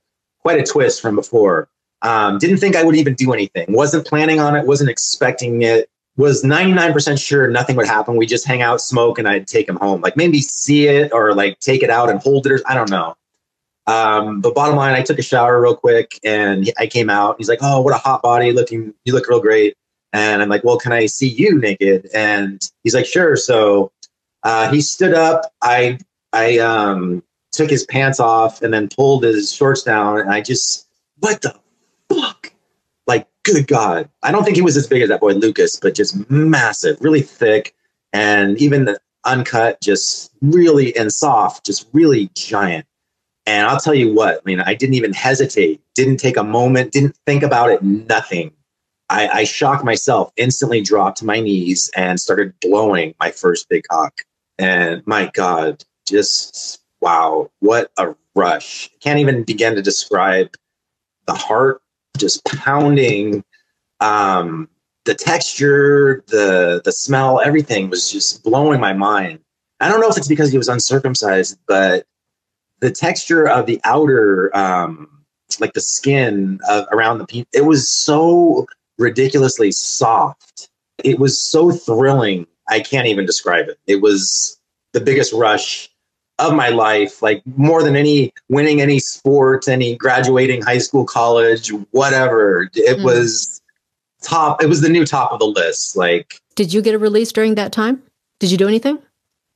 quite 0.47 0.61
a 0.61 0.63
twist 0.63 1.01
from 1.01 1.13
before. 1.13 1.67
Um, 2.03 2.37
didn't 2.37 2.59
think 2.59 2.77
I 2.77 2.83
would 2.85 2.95
even 2.95 3.15
do 3.15 3.33
anything. 3.33 3.65
Wasn't 3.67 4.07
planning 4.07 4.39
on 4.39 4.55
it. 4.55 4.65
Wasn't 4.65 4.89
expecting 4.89 5.63
it 5.63 5.89
was 6.15 6.41
99% 6.41 7.21
sure 7.21 7.49
nothing 7.49 7.75
would 7.75 7.85
happen. 7.85 8.15
We 8.15 8.25
just 8.25 8.47
hang 8.47 8.61
out, 8.61 8.79
smoke, 8.79 9.19
and 9.19 9.27
I'd 9.27 9.45
take 9.45 9.67
him 9.67 9.75
home. 9.75 9.99
Like 9.99 10.15
maybe 10.15 10.39
see 10.39 10.87
it 10.87 11.11
or 11.11 11.35
like 11.35 11.59
take 11.59 11.83
it 11.83 11.89
out 11.89 12.09
and 12.09 12.21
hold 12.21 12.45
it. 12.45 12.53
Or, 12.53 12.61
I 12.65 12.75
don't 12.75 12.89
know. 12.89 13.17
Um, 13.87 14.39
but 14.39 14.55
bottom 14.55 14.77
line, 14.77 14.93
I 14.93 15.01
took 15.01 15.19
a 15.19 15.21
shower 15.21 15.61
real 15.61 15.75
quick 15.75 16.17
and 16.23 16.71
I 16.77 16.87
came 16.87 17.09
out. 17.09 17.35
He's 17.37 17.49
like, 17.49 17.59
"Oh, 17.61 17.81
what 17.81 17.93
a 17.93 17.97
hot 17.97 18.21
body! 18.21 18.53
Looking, 18.53 18.93
you 19.03 19.13
look 19.13 19.27
real 19.27 19.41
great." 19.41 19.75
And 20.13 20.41
I'm 20.41 20.47
like, 20.47 20.63
"Well, 20.63 20.77
can 20.77 20.93
I 20.93 21.07
see 21.07 21.27
you 21.27 21.59
naked?" 21.59 22.09
And 22.13 22.61
he's 22.83 22.95
like, 22.95 23.05
"Sure." 23.05 23.35
So 23.35 23.91
uh, 24.43 24.71
he 24.71 24.79
stood 24.79 25.13
up. 25.13 25.41
I 25.61 25.99
I 26.31 26.59
um, 26.59 27.23
took 27.51 27.69
his 27.69 27.85
pants 27.85 28.19
off 28.19 28.61
and 28.61 28.73
then 28.73 28.89
pulled 28.89 29.23
his 29.23 29.51
shorts 29.51 29.83
down, 29.83 30.19
and 30.19 30.29
I 30.29 30.41
just, 30.41 30.87
what 31.19 31.41
the 31.41 31.55
fuck? 32.09 32.53
Like, 33.07 33.27
good 33.43 33.67
God. 33.67 34.09
I 34.23 34.31
don't 34.31 34.43
think 34.43 34.55
he 34.55 34.61
was 34.61 34.77
as 34.77 34.87
big 34.87 35.01
as 35.01 35.09
that 35.09 35.21
boy 35.21 35.33
Lucas, 35.33 35.79
but 35.79 35.95
just 35.95 36.29
massive, 36.29 36.97
really 37.01 37.21
thick, 37.21 37.73
and 38.13 38.57
even 38.61 38.85
the 38.85 38.99
uncut, 39.25 39.81
just 39.81 40.31
really 40.41 40.95
and 40.95 41.11
soft, 41.11 41.65
just 41.65 41.87
really 41.93 42.29
giant. 42.35 42.85
And 43.45 43.65
I'll 43.65 43.79
tell 43.79 43.95
you 43.95 44.13
what, 44.13 44.35
I 44.35 44.41
mean, 44.45 44.59
I 44.59 44.73
didn't 44.73 44.95
even 44.95 45.13
hesitate, 45.13 45.81
didn't 45.93 46.17
take 46.17 46.35
a 46.35 46.43
moment, 46.43 46.91
didn't 46.91 47.15
think 47.25 47.43
about 47.43 47.69
it, 47.69 47.81
nothing. 47.81 48.51
I, 49.09 49.27
I 49.29 49.43
shocked 49.45 49.85
myself, 49.85 50.33
instantly 50.35 50.81
dropped 50.81 51.19
to 51.19 51.25
my 51.25 51.39
knees 51.39 51.89
and 51.95 52.19
started 52.19 52.53
blowing 52.59 53.15
my 53.21 53.31
first 53.31 53.69
big 53.69 53.83
cock. 53.89 54.21
And 54.59 55.01
my 55.07 55.31
God, 55.33 55.85
just 56.05 56.81
wow, 57.01 57.51
what 57.59 57.91
a 57.97 58.15
rush. 58.35 58.89
Can't 58.99 59.19
even 59.19 59.43
begin 59.43 59.75
to 59.75 59.81
describe 59.81 60.55
the 61.25 61.33
heart 61.33 61.81
just 62.17 62.43
pounding. 62.45 63.43
Um, 63.99 64.69
the 65.05 65.15
texture, 65.15 66.23
the 66.27 66.81
the 66.83 66.91
smell, 66.91 67.39
everything 67.39 67.89
was 67.89 68.11
just 68.11 68.43
blowing 68.43 68.79
my 68.79 68.93
mind. 68.93 69.39
I 69.79 69.89
don't 69.89 70.01
know 70.01 70.09
if 70.09 70.17
it's 70.17 70.27
because 70.27 70.51
he 70.51 70.57
was 70.57 70.67
uncircumcised, 70.67 71.57
but 71.67 72.05
the 72.79 72.91
texture 72.91 73.47
of 73.47 73.65
the 73.65 73.79
outer, 73.83 74.55
um, 74.55 75.07
like 75.59 75.73
the 75.73 75.81
skin 75.81 76.59
of, 76.69 76.85
around 76.91 77.19
the 77.19 77.25
penis, 77.25 77.47
it 77.53 77.65
was 77.65 77.89
so 77.89 78.67
ridiculously 78.97 79.71
soft. 79.71 80.69
It 81.03 81.19
was 81.19 81.39
so 81.39 81.71
thrilling. 81.71 82.47
I 82.69 82.79
can't 82.79 83.07
even 83.07 83.25
describe 83.25 83.67
it. 83.67 83.79
It 83.87 84.01
was 84.01 84.59
the 84.93 84.99
biggest 84.99 85.31
rush 85.31 85.89
of 86.39 86.53
my 86.53 86.69
life, 86.69 87.21
like 87.21 87.41
more 87.57 87.83
than 87.83 87.95
any 87.95 88.33
winning 88.49 88.81
any 88.81 88.99
sport, 88.99 89.67
any 89.67 89.95
graduating 89.95 90.61
high 90.61 90.77
school, 90.77 91.05
college, 91.05 91.69
whatever. 91.91 92.69
It 92.75 92.99
mm. 92.99 93.03
was 93.03 93.61
top. 94.21 94.61
It 94.61 94.67
was 94.67 94.81
the 94.81 94.89
new 94.89 95.05
top 95.05 95.31
of 95.31 95.39
the 95.39 95.47
list. 95.47 95.97
Like, 95.97 96.39
did 96.55 96.73
you 96.73 96.81
get 96.81 96.95
a 96.95 96.99
release 96.99 97.31
during 97.31 97.55
that 97.55 97.71
time? 97.71 98.01
Did 98.39 98.51
you 98.51 98.57
do 98.57 98.67
anything 98.67 98.99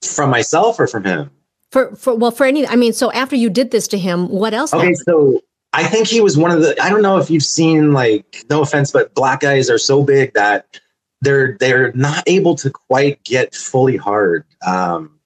from 0.02 0.30
myself 0.30 0.80
or 0.80 0.88
from 0.88 1.04
him? 1.04 1.30
For 1.72 1.96
for 1.96 2.16
well, 2.16 2.32
for 2.32 2.46
any. 2.46 2.68
I 2.68 2.76
mean, 2.76 2.94
so 2.94 3.12
after 3.12 3.36
you 3.36 3.50
did 3.50 3.72
this 3.72 3.88
to 3.90 3.98
him, 3.98 4.28
what 4.30 4.54
else? 4.54 4.74
Okay, 4.74 4.88
happened? 4.88 4.98
so 5.06 5.42
I 5.74 5.84
think 5.84 6.08
he 6.08 6.20
was 6.20 6.38
one 6.38 6.52
of 6.52 6.62
the. 6.62 6.82
I 6.82 6.90
don't 6.90 7.02
know 7.02 7.18
if 7.18 7.30
you've 7.30 7.44
seen 7.44 7.94
like, 7.94 8.44
no 8.50 8.62
offense, 8.62 8.92
but 8.92 9.14
black 9.14 9.40
guys 9.42 9.70
are 9.70 9.78
so 9.78 10.04
big 10.04 10.34
that 10.34 10.80
they're 11.22 11.58
they're 11.60 11.94
not 11.94 12.24
able 12.28 12.56
to 12.56 12.70
quite 12.70 13.24
get 13.24 13.56
fully 13.56 13.96
hard. 13.96 14.44
Um, 14.66 15.20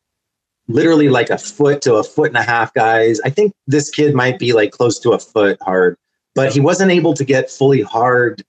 literally 0.67 1.09
like 1.09 1.29
a 1.29 1.37
foot 1.37 1.81
to 1.83 1.95
a 1.95 2.03
foot 2.03 2.29
and 2.29 2.37
a 2.37 2.43
half 2.43 2.73
guys. 2.73 3.19
I 3.21 3.29
think 3.29 3.53
this 3.67 3.89
kid 3.89 4.15
might 4.15 4.39
be 4.39 4.53
like 4.53 4.71
close 4.71 4.99
to 4.99 5.11
a 5.11 5.19
foot 5.19 5.57
hard, 5.61 5.97
but 6.33 6.51
he 6.53 6.59
wasn't 6.59 6.91
able 6.91 7.13
to 7.13 7.23
get 7.23 7.49
fully 7.49 7.81
hard. 7.81 8.43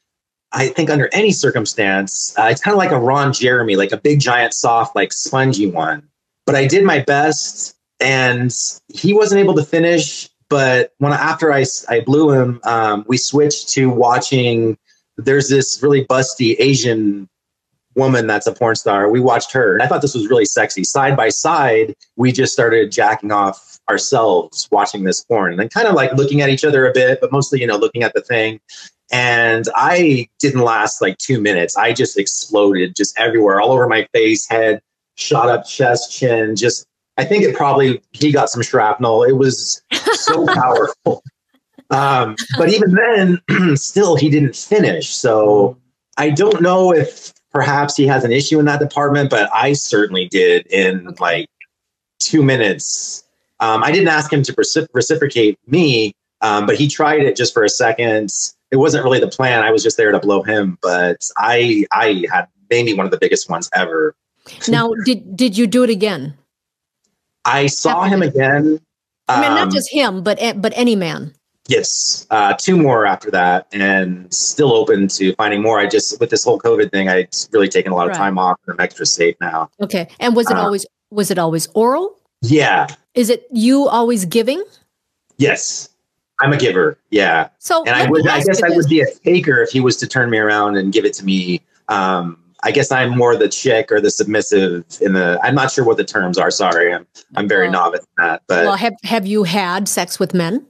I 0.52 0.68
think 0.68 0.88
under 0.88 1.08
any 1.12 1.32
circumstance, 1.32 2.34
uh, 2.38 2.48
it's 2.50 2.60
kind 2.60 2.72
of 2.72 2.78
like 2.78 2.92
a 2.92 2.98
Ron 2.98 3.32
Jeremy, 3.32 3.76
like 3.76 3.92
a 3.92 3.96
big 3.96 4.20
giant 4.20 4.54
soft, 4.54 4.96
like 4.96 5.12
spongy 5.12 5.66
one. 5.66 6.08
But 6.46 6.54
I 6.54 6.66
did 6.66 6.84
my 6.84 7.00
best, 7.00 7.76
and 8.00 8.54
he 8.88 9.12
wasn't 9.12 9.40
able 9.40 9.54
to 9.54 9.64
finish. 9.64 10.30
But 10.48 10.94
when 10.98 11.12
after 11.12 11.52
I 11.52 11.64
I 11.88 12.00
blew 12.00 12.30
him, 12.30 12.60
um, 12.64 13.04
we 13.08 13.18
switched 13.18 13.68
to 13.70 13.90
watching. 13.90 14.78
There's 15.18 15.48
this 15.48 15.82
really 15.82 16.04
busty 16.04 16.56
Asian 16.58 17.28
woman 17.96 18.26
that's 18.26 18.46
a 18.46 18.52
porn 18.52 18.76
star. 18.76 19.10
We 19.10 19.20
watched 19.20 19.52
her. 19.52 19.74
And 19.74 19.82
I 19.82 19.86
thought 19.86 20.02
this 20.02 20.14
was 20.14 20.28
really 20.28 20.44
sexy. 20.44 20.84
Side 20.84 21.16
by 21.16 21.30
side, 21.30 21.94
we 22.16 22.30
just 22.30 22.52
started 22.52 22.92
jacking 22.92 23.32
off 23.32 23.78
ourselves 23.88 24.68
watching 24.70 25.04
this 25.04 25.24
porn 25.24 25.52
and 25.52 25.60
then 25.60 25.68
kind 25.68 25.88
of 25.88 25.94
like 25.94 26.12
looking 26.14 26.40
at 26.40 26.50
each 26.50 26.64
other 26.64 26.86
a 26.86 26.92
bit, 26.92 27.20
but 27.20 27.32
mostly, 27.32 27.60
you 27.60 27.66
know, 27.66 27.76
looking 27.76 28.02
at 28.02 28.14
the 28.14 28.20
thing. 28.20 28.60
And 29.12 29.66
I 29.76 30.28
didn't 30.40 30.62
last 30.62 31.00
like 31.00 31.18
two 31.18 31.40
minutes. 31.40 31.76
I 31.76 31.92
just 31.92 32.18
exploded 32.18 32.94
just 32.96 33.18
everywhere, 33.18 33.60
all 33.60 33.72
over 33.72 33.88
my 33.88 34.06
face, 34.12 34.48
head, 34.48 34.80
shot 35.14 35.48
up 35.48 35.64
chest, 35.66 36.12
chin. 36.12 36.56
Just, 36.56 36.86
I 37.16 37.24
think 37.24 37.44
it 37.44 37.54
probably, 37.54 38.02
he 38.12 38.32
got 38.32 38.50
some 38.50 38.62
shrapnel. 38.62 39.22
It 39.22 39.36
was 39.36 39.82
so 39.92 40.44
powerful. 40.54 41.22
Um, 41.90 42.34
but 42.58 42.68
even 42.72 42.94
then, 42.94 43.76
still, 43.76 44.16
he 44.16 44.28
didn't 44.28 44.56
finish. 44.56 45.14
So 45.14 45.78
I 46.16 46.30
don't 46.30 46.60
know 46.60 46.92
if 46.92 47.32
perhaps 47.56 47.96
he 47.96 48.06
has 48.06 48.22
an 48.22 48.32
issue 48.32 48.58
in 48.58 48.66
that 48.66 48.80
department, 48.80 49.30
but 49.30 49.48
I 49.50 49.72
certainly 49.72 50.28
did 50.28 50.66
in 50.66 51.14
like 51.18 51.48
two 52.18 52.42
minutes. 52.42 53.24
Um, 53.60 53.82
I 53.82 53.90
didn't 53.90 54.08
ask 54.08 54.30
him 54.30 54.42
to 54.42 54.52
recipro- 54.52 54.88
reciprocate 54.92 55.58
me, 55.66 56.12
um, 56.42 56.66
but 56.66 56.76
he 56.76 56.86
tried 56.86 57.22
it 57.22 57.34
just 57.34 57.54
for 57.54 57.64
a 57.64 57.70
second. 57.70 58.30
It 58.70 58.76
wasn't 58.76 59.04
really 59.04 59.20
the 59.20 59.28
plan. 59.28 59.62
I 59.62 59.70
was 59.70 59.82
just 59.82 59.96
there 59.96 60.12
to 60.12 60.18
blow 60.18 60.42
him, 60.42 60.76
but 60.82 61.26
I 61.38 61.86
I 61.92 62.26
had 62.30 62.46
maybe 62.68 62.92
one 62.92 63.06
of 63.06 63.10
the 63.10 63.18
biggest 63.18 63.48
ones 63.48 63.70
ever. 63.74 64.14
Now, 64.68 64.92
did 65.06 65.34
did 65.34 65.56
you 65.56 65.66
do 65.66 65.82
it 65.82 65.88
again? 65.88 66.34
I 67.46 67.68
saw 67.68 68.02
him 68.02 68.20
again. 68.20 68.80
I 69.28 69.40
mean, 69.40 69.50
not 69.52 69.62
um, 69.62 69.70
just 69.70 69.90
him, 69.90 70.22
but 70.22 70.38
but 70.60 70.74
any 70.76 70.94
man. 70.94 71.32
Yes, 71.68 72.26
uh, 72.30 72.54
two 72.54 72.76
more 72.76 73.06
after 73.06 73.30
that, 73.32 73.66
and 73.72 74.32
still 74.32 74.72
open 74.72 75.08
to 75.08 75.34
finding 75.34 75.62
more. 75.62 75.80
I 75.80 75.86
just 75.86 76.20
with 76.20 76.30
this 76.30 76.44
whole 76.44 76.58
COVID 76.60 76.92
thing, 76.92 77.08
I 77.08 77.26
really 77.50 77.68
taken 77.68 77.90
a 77.92 77.94
lot 77.96 78.08
of 78.08 78.16
time 78.16 78.38
off, 78.38 78.58
and 78.66 78.74
I'm 78.74 78.80
extra 78.84 79.04
safe 79.04 79.34
now. 79.40 79.68
Okay. 79.80 80.08
And 80.20 80.36
was 80.36 80.48
it 80.50 80.56
Uh, 80.56 80.62
always 80.64 80.86
was 81.10 81.30
it 81.30 81.38
always 81.38 81.68
oral? 81.74 82.16
Yeah, 82.42 82.86
Is 83.14 83.30
it 83.30 83.46
you 83.50 83.88
always 83.88 84.24
giving? 84.26 84.62
yes, 85.38 85.88
I'm 86.40 86.52
a 86.52 86.56
giver. 86.56 86.98
Yeah, 87.10 87.48
So 87.58 87.82
and 87.84 87.94
I 87.96 88.08
would, 88.10 88.26
I 88.28 88.42
guess, 88.42 88.62
I 88.62 88.68
would 88.68 88.88
be 88.88 89.00
a 89.00 89.06
taker 89.24 89.62
if 89.62 89.70
he 89.70 89.80
was 89.80 89.96
to 89.98 90.06
turn 90.06 90.28
me 90.30 90.38
around 90.38 90.76
and 90.76 90.92
give 90.92 91.04
it 91.04 91.14
to 91.14 91.24
me. 91.24 91.62
Um, 91.88 92.38
I 92.62 92.70
guess 92.72 92.90
I'm 92.92 93.16
more 93.16 93.36
the 93.36 93.48
chick 93.48 93.90
or 93.90 94.00
the 94.00 94.10
submissive 94.10 94.84
in 95.00 95.12
the. 95.14 95.38
I'm 95.42 95.54
not 95.54 95.70
sure 95.70 95.84
what 95.84 95.96
the 95.96 96.04
terms 96.04 96.36
are. 96.38 96.50
Sorry, 96.50 96.92
I'm 96.94 97.06
I'm 97.36 97.48
very 97.48 97.68
Well- 97.70 97.84
novice 97.90 98.00
in 98.18 98.24
that, 98.24 98.42
but 98.46 98.66
well, 98.66 98.76
have 98.76 98.94
have 99.04 99.26
you 99.26 99.44
had 99.44 99.88
sex 99.88 100.18
with 100.18 100.34
men, 100.34 100.66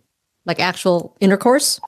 like 0.46 0.60
actual 0.60 1.14
intercourse? 1.20 1.80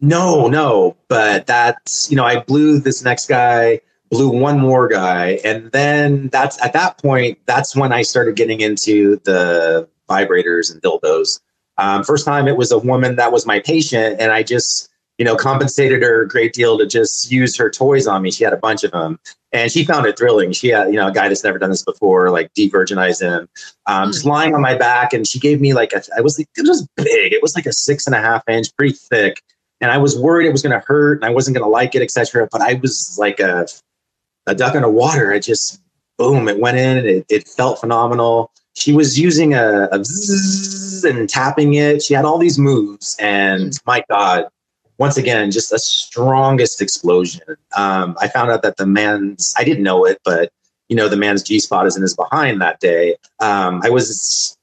No, 0.00 0.48
no, 0.48 0.96
but 1.08 1.46
that's 1.46 2.10
you 2.10 2.16
know, 2.16 2.24
I 2.24 2.40
blew 2.40 2.78
this 2.78 3.02
next 3.02 3.28
guy, 3.28 3.80
blew 4.10 4.28
one 4.28 4.58
more 4.60 4.88
guy, 4.88 5.40
and 5.44 5.70
then 5.72 6.28
that's 6.28 6.62
at 6.62 6.74
that 6.74 6.98
point, 6.98 7.38
that's 7.46 7.74
when 7.74 7.92
I 7.92 8.02
started 8.02 8.36
getting 8.36 8.60
into 8.60 9.16
the 9.24 9.88
vibrators 10.08 10.72
and 10.72 10.82
dildos. 10.82 11.40
Um, 11.78 12.04
first 12.04 12.24
time 12.24 12.48
it 12.48 12.56
was 12.56 12.72
a 12.72 12.78
woman 12.78 13.16
that 13.16 13.32
was 13.32 13.46
my 13.46 13.60
patient, 13.60 14.20
and 14.20 14.32
I 14.32 14.42
just 14.42 14.90
you 15.16 15.24
know 15.24 15.36
compensated 15.36 16.02
her 16.02 16.22
a 16.22 16.28
great 16.28 16.52
deal 16.52 16.76
to 16.76 16.86
just 16.86 17.30
use 17.30 17.56
her 17.56 17.70
toys 17.70 18.06
on 18.06 18.20
me. 18.20 18.30
She 18.30 18.44
had 18.44 18.52
a 18.52 18.58
bunch 18.58 18.84
of 18.84 18.90
them, 18.90 19.18
and 19.56 19.72
she 19.72 19.84
found 19.84 20.06
it 20.06 20.18
thrilling. 20.18 20.52
She 20.52 20.68
had 20.68 20.88
you 20.88 20.96
know 20.96 21.08
a 21.08 21.12
guy 21.12 21.28
that's 21.28 21.44
never 21.44 21.58
done 21.58 21.70
this 21.70 21.84
before, 21.84 22.30
like 22.30 22.52
de-virginized 22.54 23.22
him, 23.22 23.48
um, 23.86 24.12
just 24.12 24.24
lying 24.24 24.54
on 24.54 24.60
my 24.60 24.74
back, 24.74 25.12
and 25.12 25.26
she 25.26 25.38
gave 25.38 25.60
me 25.60 25.74
like 25.74 25.92
a, 25.92 26.02
I 26.16 26.20
was 26.20 26.38
like 26.38 26.48
it 26.56 26.66
was 26.66 26.86
big, 26.96 27.32
it 27.32 27.42
was 27.42 27.56
like 27.56 27.66
a 27.66 27.72
six 27.72 28.06
and 28.06 28.14
a 28.14 28.20
half 28.20 28.42
inch, 28.48 28.68
pretty 28.76 28.94
thick 28.94 29.42
and 29.80 29.90
I 29.90 29.98
was 29.98 30.18
worried 30.18 30.46
it 30.46 30.52
was 30.52 30.62
going 30.62 30.78
to 30.78 30.84
hurt 30.86 31.18
and 31.18 31.24
I 31.24 31.30
wasn't 31.30 31.56
going 31.56 31.64
to 31.66 31.70
like 31.70 31.94
it, 31.94 32.02
etc. 32.02 32.48
But 32.50 32.62
I 32.62 32.74
was 32.74 33.16
like 33.18 33.40
a 33.40 33.66
a 34.46 34.54
duck 34.54 34.74
in 34.74 34.82
the 34.82 34.88
water. 34.88 35.32
It 35.32 35.42
just 35.42 35.80
boom, 36.18 36.48
it 36.48 36.58
went 36.58 36.78
in 36.78 36.98
and 36.98 37.06
it, 37.06 37.26
it 37.28 37.48
felt 37.48 37.80
phenomenal. 37.80 38.50
She 38.74 38.92
was 38.92 39.18
using 39.18 39.54
a, 39.54 39.88
a 39.90 40.04
and 41.08 41.28
tapping 41.28 41.74
it. 41.74 42.02
She 42.02 42.14
had 42.14 42.24
all 42.24 42.38
these 42.38 42.58
moves, 42.58 43.16
and 43.18 43.78
my 43.86 44.04
God, 44.10 44.46
once 44.98 45.16
again, 45.16 45.50
just 45.50 45.70
the 45.70 45.78
strongest 45.78 46.80
explosion. 46.80 47.56
Um, 47.76 48.16
I 48.20 48.28
found 48.28 48.50
out 48.50 48.62
that 48.62 48.76
the 48.76 48.86
man's 48.86 49.54
I 49.58 49.64
didn't 49.64 49.82
know 49.82 50.04
it, 50.04 50.20
but 50.24 50.50
you 50.88 50.96
know 50.96 51.08
the 51.08 51.16
man's 51.16 51.42
G 51.42 51.58
spot 51.58 51.86
is 51.86 51.96
in 51.96 52.02
his 52.02 52.14
behind 52.14 52.60
that 52.60 52.80
day. 52.80 53.16
Um, 53.40 53.80
I 53.84 53.90
was 53.90 54.56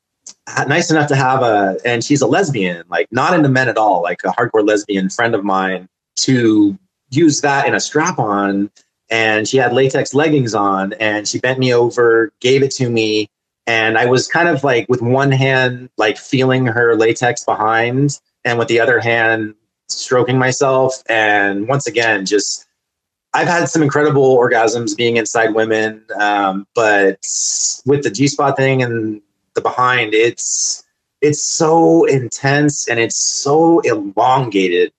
nice 0.68 0.92
enough 0.92 1.08
to 1.08 1.16
have 1.16 1.42
a 1.42 1.78
and 1.86 2.04
she's 2.04 2.22
a 2.22 2.28
lesbian 2.28 2.84
like 2.90 3.08
not 3.12 3.34
into 3.34 3.50
men 3.50 3.70
at 3.70 3.78
all 3.78 4.02
like 4.02 4.20
a 4.26 4.30
hardcore 4.30 4.66
lesbian 4.66 5.10
friend 5.10 5.36
of 5.36 5.44
mine 5.44 5.88
to 6.16 6.78
use 7.10 7.42
that 7.42 7.66
in 7.66 7.74
a 7.74 7.80
strap 7.80 8.20
on 8.20 8.70
and 9.10 9.48
she 9.48 9.58
had 9.58 9.74
latex 9.74 10.14
leggings 10.14 10.54
on 10.54 10.94
and 10.94 11.28
she 11.28 11.40
bent 11.40 11.60
me 11.60 11.74
over 11.74 12.32
gave 12.42 12.62
it 12.62 12.72
to 12.72 12.90
me 12.90 13.30
and 13.68 13.98
i 13.98 14.06
was 14.06 14.28
kind 14.28 14.50
of 14.50 14.64
like 14.64 14.88
with 14.90 15.02
one 15.02 15.32
hand 15.32 15.90
like 15.98 16.18
feeling 16.18 16.66
her 16.66 16.96
latex 16.96 17.46
behind 17.46 18.20
and 18.44 18.60
with 18.60 18.68
the 18.68 18.80
other 18.80 19.00
hand 19.00 19.56
stroking 19.90 20.38
myself 20.38 21.04
and 21.08 21.68
once 21.68 21.88
again 21.88 22.26
just 22.26 22.66
I've 23.34 23.48
had 23.48 23.68
some 23.68 23.82
incredible 23.82 24.38
orgasms 24.38 24.96
being 24.96 25.18
inside 25.18 25.56
women, 25.56 26.06
um, 26.20 26.68
but 26.76 27.18
with 27.86 28.04
the 28.04 28.12
G 28.12 28.28
spot 28.28 28.56
thing 28.56 28.84
and 28.84 29.22
the 29.56 29.62
behind, 29.62 30.14
it's 30.14 30.84
it's 31.22 31.42
so 31.42 32.06
intense 32.06 32.88
and 32.88 33.00
it's 33.00 33.18
so 33.18 33.80
elongated. 33.80 34.92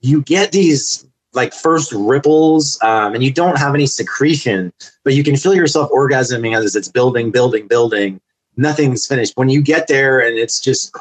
You 0.00 0.22
get 0.22 0.52
these 0.52 1.06
like 1.34 1.52
first 1.52 1.92
ripples, 1.92 2.78
um, 2.82 3.14
and 3.14 3.22
you 3.22 3.32
don't 3.32 3.58
have 3.58 3.74
any 3.74 3.86
secretion, 3.86 4.72
but 5.02 5.14
you 5.14 5.24
can 5.24 5.36
feel 5.36 5.54
yourself 5.54 5.90
orgasming 5.90 6.56
as 6.56 6.76
it's 6.76 6.88
building, 6.88 7.30
building, 7.30 7.66
building. 7.66 8.20
Nothing's 8.56 9.06
finished. 9.06 9.32
When 9.34 9.48
you 9.48 9.60
get 9.60 9.88
there 9.88 10.20
and 10.20 10.38
it's 10.38 10.60
just 10.60 10.96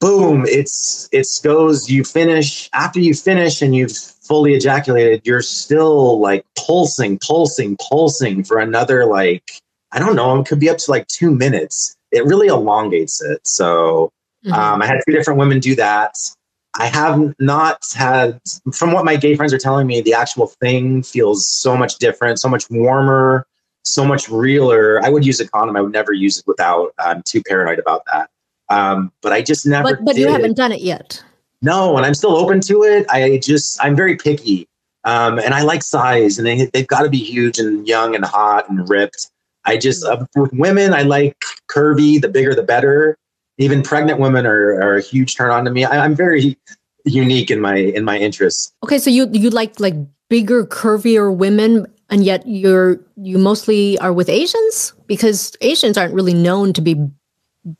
boom, 0.00 0.44
it's 0.46 1.08
it 1.12 1.26
goes. 1.42 1.90
You 1.90 2.04
finish 2.04 2.68
after 2.72 3.00
you 3.00 3.14
finish 3.14 3.62
and 3.62 3.74
you've 3.74 3.96
fully 3.96 4.54
ejaculated. 4.54 5.22
You're 5.24 5.42
still 5.42 6.20
like 6.20 6.44
pulsing, 6.56 7.18
pulsing, 7.18 7.76
pulsing 7.80 8.44
for 8.44 8.58
another 8.58 9.06
like 9.06 9.50
I 9.92 9.98
don't 9.98 10.16
know. 10.16 10.40
It 10.40 10.46
could 10.46 10.60
be 10.60 10.68
up 10.68 10.78
to 10.78 10.90
like 10.90 11.06
two 11.06 11.30
minutes. 11.30 11.96
It 12.12 12.24
really 12.24 12.48
elongates 12.48 13.22
it. 13.22 13.46
So 13.46 14.12
Mhm. 14.44 14.52
um, 14.52 14.82
I 14.82 14.86
had 14.86 15.00
two 15.06 15.12
different 15.12 15.38
women 15.38 15.58
do 15.60 15.74
that. 15.76 16.14
I 16.78 16.86
have 16.86 17.34
not 17.38 17.84
had, 17.96 18.38
from 18.72 18.92
what 18.92 19.04
my 19.04 19.16
gay 19.16 19.34
friends 19.34 19.52
are 19.54 19.58
telling 19.58 19.86
me, 19.86 20.02
the 20.02 20.12
actual 20.12 20.48
thing 20.60 21.02
feels 21.02 21.46
so 21.46 21.76
much 21.76 21.96
different, 21.96 22.38
so 22.38 22.48
much 22.48 22.68
warmer, 22.70 23.46
so 23.84 24.04
much 24.04 24.28
realer. 24.28 25.00
I 25.02 25.08
would 25.08 25.24
use 25.24 25.40
a 25.40 25.48
condom. 25.48 25.76
I 25.76 25.80
would 25.80 25.92
never 25.92 26.12
use 26.12 26.38
it 26.38 26.46
without. 26.46 26.92
I'm 26.98 27.22
too 27.22 27.42
paranoid 27.42 27.78
about 27.78 28.02
that. 28.12 28.28
Um, 28.68 29.12
but 29.22 29.32
I 29.32 29.42
just 29.42 29.66
never. 29.66 29.94
but 29.94 30.04
but 30.04 30.16
you 30.16 30.28
haven't 30.28 30.56
done 30.56 30.72
it 30.72 30.80
yet. 30.80 31.22
No, 31.62 31.96
and 31.96 32.04
I'm 32.04 32.14
still 32.14 32.36
open 32.36 32.60
to 32.62 32.82
it. 32.82 33.06
I 33.10 33.38
just 33.38 33.82
I'm 33.82 33.96
very 33.96 34.16
picky, 34.16 34.68
um, 35.04 35.38
and 35.38 35.54
I 35.54 35.62
like 35.62 35.82
size, 35.82 36.38
and 36.38 36.46
they 36.46 36.66
they've 36.66 36.86
got 36.86 37.02
to 37.02 37.08
be 37.08 37.18
huge 37.18 37.58
and 37.58 37.86
young 37.86 38.14
and 38.14 38.24
hot 38.24 38.68
and 38.68 38.88
ripped. 38.88 39.30
I 39.64 39.76
just 39.76 40.04
uh, 40.04 40.24
with 40.36 40.52
women, 40.52 40.94
I 40.94 41.02
like 41.02 41.36
curvy. 41.68 42.20
The 42.20 42.28
bigger, 42.28 42.54
the 42.54 42.62
better. 42.62 43.16
Even 43.58 43.82
pregnant 43.82 44.20
women 44.20 44.44
are, 44.44 44.74
are 44.82 44.96
a 44.96 45.00
huge 45.00 45.34
turn 45.34 45.50
on 45.50 45.64
to 45.64 45.70
me. 45.70 45.84
I, 45.84 46.04
I'm 46.04 46.14
very 46.14 46.58
unique 47.04 47.50
in 47.50 47.60
my 47.60 47.76
in 47.76 48.04
my 48.04 48.18
interests. 48.18 48.72
Okay, 48.84 48.98
so 48.98 49.10
you 49.10 49.28
you 49.32 49.50
like 49.50 49.80
like 49.80 49.94
bigger, 50.28 50.66
curvier 50.66 51.34
women, 51.34 51.86
and 52.10 52.24
yet 52.24 52.46
you're 52.46 53.00
you 53.16 53.38
mostly 53.38 53.98
are 53.98 54.12
with 54.12 54.28
Asians 54.28 54.92
because 55.06 55.56
Asians 55.60 55.96
aren't 55.96 56.14
really 56.14 56.34
known 56.34 56.72
to 56.74 56.80
be 56.80 56.96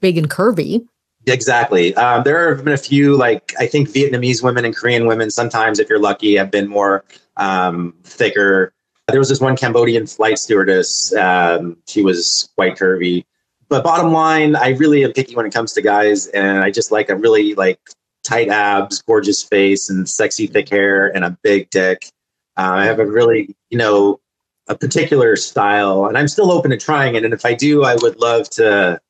big 0.01 0.19
and 0.19 0.31
curvy. 0.31 0.87
Exactly. 1.27 1.95
Um, 1.97 2.23
there 2.23 2.55
have 2.55 2.65
been 2.65 2.75
a 2.75 2.79
few, 2.79 3.17
like 3.17 3.53
I 3.59 3.67
think 3.67 3.89
Vietnamese 3.91 4.43
women 4.43 4.65
and 4.65 4.77
Korean 4.77 5.07
women. 5.07 5.31
Sometimes, 5.31 5.81
if 5.81 5.89
you're 5.89 5.99
lucky, 5.99 6.37
have 6.37 6.51
been 6.51 6.69
more 6.69 7.05
um, 7.37 7.95
thicker. 8.05 8.73
There 9.09 9.19
was 9.19 9.29
this 9.29 9.41
one 9.41 9.57
Cambodian 9.57 10.07
flight 10.07 10.39
stewardess. 10.39 11.13
Um, 11.15 11.77
she 11.87 12.03
was 12.03 12.49
quite 12.57 12.77
curvy. 12.77 13.25
But 13.69 13.83
bottom 13.83 14.13
line, 14.13 14.55
I 14.55 14.71
really 14.71 15.03
am 15.03 15.13
picky 15.13 15.35
when 15.35 15.47
it 15.47 15.53
comes 15.53 15.73
to 15.73 15.83
guys, 15.83 16.29
and 16.29 16.59
I 16.59 16.71
just 16.71 16.93
like 16.93 17.11
a 17.11 17.17
really 17.17 17.55
like 17.55 17.81
tight 18.23 18.49
abs, 18.49 19.03
gorgeous 19.03 19.43
face, 19.43 19.91
and 19.91 20.09
sexy 20.09 20.47
thick 20.47 20.69
hair, 20.69 21.09
and 21.09 21.25
a 21.25 21.37
big 21.43 21.71
dick. 21.71 22.09
Uh, 22.57 22.75
I 22.75 22.85
have 22.85 23.01
a 23.01 23.07
really, 23.07 23.57
you 23.71 23.79
know, 23.79 24.21
a 24.69 24.77
particular 24.77 25.35
style, 25.37 26.07
and 26.07 26.17
I'm 26.17 26.29
still 26.29 26.53
open 26.53 26.71
to 26.71 26.77
trying 26.77 27.17
it. 27.17 27.25
And 27.25 27.35
if 27.35 27.45
I 27.45 27.55
do, 27.55 27.83
I 27.85 27.97
would 27.97 28.19
love 28.19 28.49
to, 28.51 29.01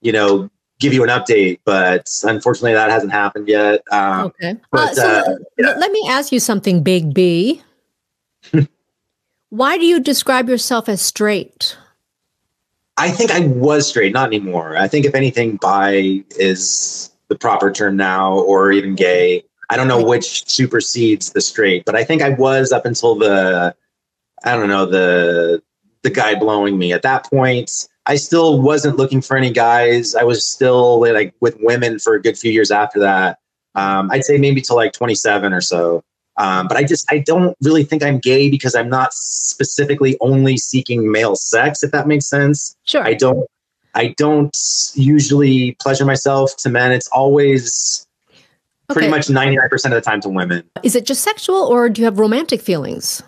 you 0.00 0.12
know, 0.12 0.50
give 0.78 0.92
you 0.92 1.02
an 1.02 1.08
update. 1.08 1.60
But 1.64 2.08
unfortunately, 2.22 2.74
that 2.74 2.90
hasn't 2.90 3.12
happened 3.12 3.48
yet. 3.48 3.82
Um, 3.90 4.26
Okay. 4.26 4.56
but, 4.70 4.90
Uh, 4.90 4.94
so 4.94 5.08
uh, 5.08 5.24
l- 5.60 5.70
l- 5.70 5.78
let 5.78 5.90
me 5.92 6.02
ask 6.08 6.32
you 6.32 6.40
something, 6.40 6.82
Big 6.82 7.14
B. 7.14 7.62
Why 9.50 9.78
do 9.78 9.84
you 9.86 10.00
describe 10.00 10.48
yourself 10.48 10.88
as 10.88 11.00
straight? 11.00 11.76
I 12.98 13.10
think 13.10 13.30
I 13.30 13.40
was 13.40 13.86
straight, 13.88 14.12
not 14.12 14.28
anymore. 14.28 14.76
I 14.76 14.88
think 14.88 15.04
if 15.04 15.14
anything, 15.14 15.56
bi 15.56 16.24
is 16.38 17.10
the 17.28 17.36
proper 17.36 17.70
term 17.70 17.96
now, 17.96 18.38
or 18.38 18.72
even 18.72 18.94
gay. 18.94 19.44
I 19.68 19.76
don't 19.76 19.88
know 19.88 20.02
which 20.02 20.48
supersedes 20.48 21.30
the 21.32 21.40
straight, 21.40 21.84
but 21.84 21.94
I 21.94 22.04
think 22.04 22.22
I 22.22 22.30
was 22.30 22.72
up 22.72 22.86
until 22.86 23.14
the, 23.16 23.74
I 24.44 24.56
don't 24.56 24.68
know 24.68 24.86
the 24.86 25.62
the 26.02 26.10
guy 26.10 26.36
blowing 26.36 26.78
me. 26.78 26.92
At 26.92 27.02
that 27.02 27.24
point, 27.28 27.88
I 28.06 28.16
still 28.16 28.62
wasn't 28.62 28.96
looking 28.96 29.20
for 29.20 29.36
any 29.36 29.50
guys. 29.50 30.14
I 30.14 30.22
was 30.22 30.46
still 30.46 31.00
like 31.00 31.34
with 31.40 31.56
women 31.60 31.98
for 31.98 32.14
a 32.14 32.22
good 32.22 32.38
few 32.38 32.52
years 32.52 32.70
after 32.70 33.00
that. 33.00 33.38
Um, 33.74 34.10
I'd 34.10 34.24
say 34.24 34.38
maybe 34.38 34.60
till 34.60 34.76
like 34.76 34.92
27 34.92 35.52
or 35.52 35.60
so. 35.60 36.02
Um, 36.38 36.68
but 36.68 36.76
I 36.76 36.84
just 36.84 37.10
I 37.10 37.18
don't 37.18 37.56
really 37.62 37.84
think 37.84 38.02
I'm 38.02 38.18
gay 38.18 38.50
because 38.50 38.74
I'm 38.74 38.88
not 38.88 39.12
specifically 39.12 40.16
only 40.20 40.56
seeking 40.56 41.10
male 41.10 41.34
sex. 41.34 41.82
If 41.82 41.90
that 41.92 42.06
makes 42.06 42.28
sense. 42.28 42.76
Sure. 42.84 43.02
I 43.02 43.14
don't 43.14 43.48
I 43.94 44.14
don't 44.18 44.56
usually 44.94 45.72
pleasure 45.80 46.04
myself 46.04 46.56
to 46.58 46.68
men. 46.68 46.92
It's 46.92 47.08
always 47.08 48.06
pretty 48.88 49.08
much 49.08 49.26
99% 49.26 49.72
of 49.86 49.90
the 49.90 50.00
time 50.00 50.20
to 50.20 50.28
women. 50.28 50.62
Is 50.82 50.94
it 50.94 51.06
just 51.06 51.22
sexual 51.22 51.56
or 51.56 51.88
do 51.88 52.02
you 52.02 52.04
have 52.04 52.18
romantic 52.18 52.60
feelings 52.60 53.22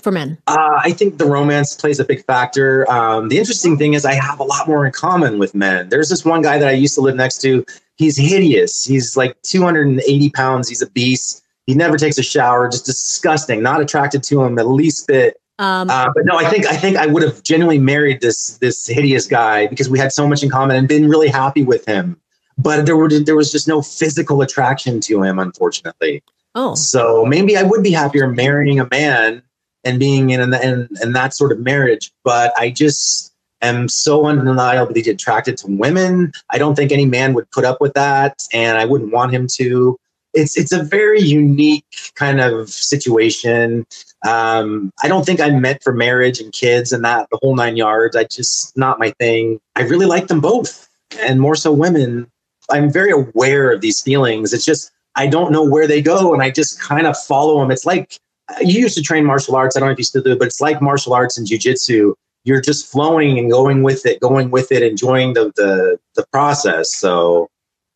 for 0.00 0.10
men? 0.10 0.38
Uh, 0.46 0.80
I 0.82 0.92
think 0.92 1.18
the 1.18 1.26
romance 1.26 1.74
plays 1.74 2.00
a 2.00 2.04
big 2.04 2.24
factor. 2.24 2.90
Um, 2.90 3.28
the 3.28 3.38
interesting 3.38 3.76
thing 3.76 3.94
is 3.94 4.04
I 4.04 4.14
have 4.14 4.40
a 4.40 4.44
lot 4.44 4.66
more 4.66 4.86
in 4.86 4.92
common 4.92 5.38
with 5.38 5.54
men. 5.54 5.88
There's 5.88 6.08
this 6.08 6.24
one 6.24 6.42
guy 6.42 6.58
that 6.58 6.68
I 6.68 6.72
used 6.72 6.94
to 6.94 7.00
live 7.00 7.16
next 7.16 7.40
to. 7.42 7.64
He's 7.96 8.16
hideous. 8.16 8.84
He's 8.84 9.16
like 9.16 9.40
280 9.42 10.30
pounds. 10.30 10.68
He's 10.68 10.82
a 10.82 10.90
beast. 10.90 11.44
He 11.66 11.74
never 11.74 11.96
takes 11.96 12.18
a 12.18 12.22
shower. 12.22 12.68
Just 12.68 12.86
disgusting. 12.86 13.62
Not 13.62 13.80
attracted 13.80 14.22
to 14.24 14.42
him 14.42 14.54
the 14.54 14.64
least 14.64 15.06
bit. 15.06 15.36
Um, 15.58 15.90
Uh, 15.90 16.08
but 16.14 16.24
no, 16.24 16.36
I 16.38 16.48
think 16.48 16.66
I 16.66 16.74
think 16.74 16.96
I 16.96 17.06
would 17.06 17.22
have 17.22 17.42
genuinely 17.42 17.78
married 17.78 18.22
this 18.22 18.56
this 18.58 18.86
hideous 18.86 19.26
guy 19.26 19.66
because 19.66 19.90
we 19.90 19.98
had 19.98 20.10
so 20.12 20.26
much 20.26 20.42
in 20.42 20.48
common 20.48 20.76
and 20.76 20.88
been 20.88 21.08
really 21.08 21.28
happy 21.28 21.62
with 21.62 21.84
him. 21.84 22.16
But 22.56 22.86
there 22.86 22.96
were 22.96 23.10
there 23.10 23.36
was 23.36 23.52
just 23.52 23.68
no 23.68 23.82
physical 23.82 24.40
attraction 24.40 25.00
to 25.02 25.22
him, 25.22 25.38
unfortunately. 25.38 26.22
oh, 26.54 26.74
So 26.74 27.26
maybe 27.26 27.56
I 27.58 27.62
would 27.62 27.82
be 27.82 27.92
happier 27.92 28.26
marrying 28.28 28.80
a 28.80 28.88
man 28.90 29.42
and 29.84 29.98
being 29.98 30.30
in 30.30 30.40
in, 30.54 30.88
in 31.02 31.12
that 31.12 31.34
sort 31.34 31.52
of 31.52 31.60
marriage. 31.60 32.10
But 32.24 32.52
I 32.58 32.70
just 32.70 33.32
am 33.62 33.88
so 33.88 34.26
undeniably 34.26 35.02
attracted 35.02 35.56
to 35.58 35.66
women. 35.68 36.32
I 36.50 36.58
don't 36.58 36.74
think 36.74 36.92
any 36.92 37.06
man 37.06 37.34
would 37.34 37.50
put 37.50 37.64
up 37.64 37.80
with 37.80 37.94
that, 37.94 38.42
and 38.52 38.78
I 38.78 38.84
wouldn't 38.84 39.12
want 39.12 39.32
him 39.32 39.46
to. 39.54 39.96
It's 40.32 40.56
it's 40.56 40.72
a 40.72 40.82
very 40.82 41.20
unique 41.20 42.12
kind 42.14 42.40
of 42.40 42.70
situation. 42.70 43.86
Um, 44.26 44.92
I 45.02 45.08
don't 45.08 45.24
think 45.24 45.40
I'm 45.40 45.60
meant 45.60 45.82
for 45.82 45.92
marriage 45.92 46.40
and 46.40 46.52
kids 46.52 46.92
and 46.92 47.04
that 47.04 47.28
the 47.30 47.38
whole 47.42 47.56
nine 47.56 47.76
yards. 47.76 48.14
I 48.16 48.24
just 48.24 48.76
not 48.76 48.98
my 48.98 49.10
thing. 49.18 49.60
I 49.76 49.82
really 49.82 50.06
like 50.06 50.28
them 50.28 50.40
both, 50.40 50.88
and 51.20 51.40
more 51.40 51.56
so 51.56 51.72
women. 51.72 52.30
I'm 52.70 52.92
very 52.92 53.10
aware 53.10 53.72
of 53.72 53.80
these 53.80 54.00
feelings. 54.00 54.52
It's 54.52 54.64
just 54.64 54.92
I 55.16 55.26
don't 55.26 55.50
know 55.50 55.64
where 55.64 55.88
they 55.88 56.00
go, 56.00 56.32
and 56.32 56.42
I 56.42 56.50
just 56.50 56.80
kind 56.80 57.06
of 57.06 57.18
follow 57.18 57.58
them. 57.60 57.72
It's 57.72 57.84
like 57.84 58.20
you 58.60 58.80
used 58.80 58.96
to 58.96 59.02
train 59.02 59.24
martial 59.24 59.56
arts. 59.56 59.76
I 59.76 59.80
don't 59.80 59.88
know 59.88 59.92
if 59.92 59.98
you 59.98 60.04
still 60.04 60.22
do, 60.22 60.36
but 60.36 60.46
it's 60.46 60.60
like 60.60 60.80
martial 60.80 61.14
arts 61.14 61.38
and 61.38 61.46
jujitsu. 61.46 62.14
You're 62.44 62.60
just 62.60 62.90
flowing 62.90 63.38
and 63.38 63.50
going 63.50 63.82
with 63.82 64.06
it, 64.06 64.20
going 64.20 64.50
with 64.50 64.72
it, 64.72 64.82
enjoying 64.82 65.34
the 65.34 65.52
the, 65.56 65.98
the 66.14 66.26
process. 66.32 66.94
So 66.94 67.48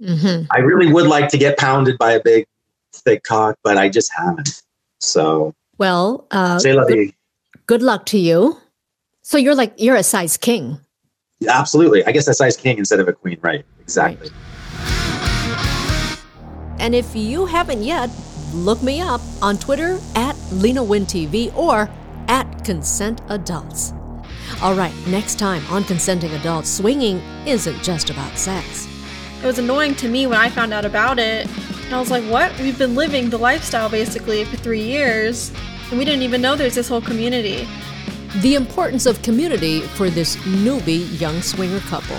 mhm. 0.02 0.46
I 0.50 0.58
really 0.58 0.92
would 0.92 1.06
like 1.06 1.28
to 1.30 1.38
get 1.38 1.58
pounded 1.58 1.98
by 1.98 2.12
a 2.12 2.22
big, 2.22 2.46
thick 2.92 3.22
cock, 3.22 3.56
but 3.62 3.76
I 3.76 3.88
just 3.88 4.12
haven't. 4.12 4.62
So 5.00 5.54
well, 5.78 6.26
uh, 6.30 6.60
vie. 6.62 7.14
good 7.66 7.82
luck 7.82 8.06
to 8.06 8.18
you. 8.18 8.58
So 9.22 9.38
you're 9.38 9.54
like 9.54 9.74
you're 9.78 9.96
a 9.96 10.02
size 10.02 10.36
king. 10.36 10.78
Absolutely. 11.48 12.04
I 12.04 12.12
guess 12.12 12.26
that's 12.26 12.38
size 12.38 12.56
king 12.56 12.78
instead 12.78 13.00
of 13.00 13.08
a 13.08 13.12
queen, 13.12 13.38
right? 13.42 13.64
Exactly. 13.80 14.30
And 16.78 16.94
if 16.94 17.14
you 17.14 17.46
haven't 17.46 17.82
yet, 17.82 18.10
look 18.54 18.82
me 18.82 19.00
up 19.00 19.20
on 19.42 19.58
Twitter 19.58 19.98
at 20.14 20.36
Lena 20.52 20.82
Win 20.82 21.04
TV 21.04 21.54
or 21.56 21.90
at 22.28 22.64
Consent 22.64 23.20
Adults. 23.28 23.92
All 24.62 24.74
right, 24.74 24.94
next 25.08 25.38
time 25.38 25.62
on 25.68 25.84
Consenting 25.84 26.32
Adults, 26.32 26.70
swinging 26.70 27.18
isn't 27.46 27.82
just 27.82 28.10
about 28.10 28.38
sex. 28.38 28.88
It 29.42 29.46
was 29.46 29.58
annoying 29.58 29.94
to 29.96 30.08
me 30.08 30.26
when 30.26 30.38
I 30.38 30.48
found 30.48 30.72
out 30.72 30.84
about 30.84 31.18
it. 31.18 31.46
And 31.84 31.94
I 31.94 32.00
was 32.00 32.10
like, 32.10 32.24
what? 32.24 32.56
We've 32.60 32.78
been 32.78 32.94
living 32.94 33.28
the 33.28 33.38
lifestyle 33.38 33.90
basically 33.90 34.44
for 34.44 34.56
three 34.56 34.82
years, 34.82 35.52
and 35.90 35.98
we 35.98 36.04
didn't 36.04 36.22
even 36.22 36.40
know 36.40 36.56
there's 36.56 36.76
this 36.76 36.88
whole 36.88 37.02
community. 37.02 37.68
The 38.40 38.54
importance 38.54 39.06
of 39.06 39.20
community 39.22 39.80
for 39.80 40.08
this 40.08 40.36
newbie 40.36 41.20
young 41.20 41.42
swinger 41.42 41.80
couple. 41.80 42.16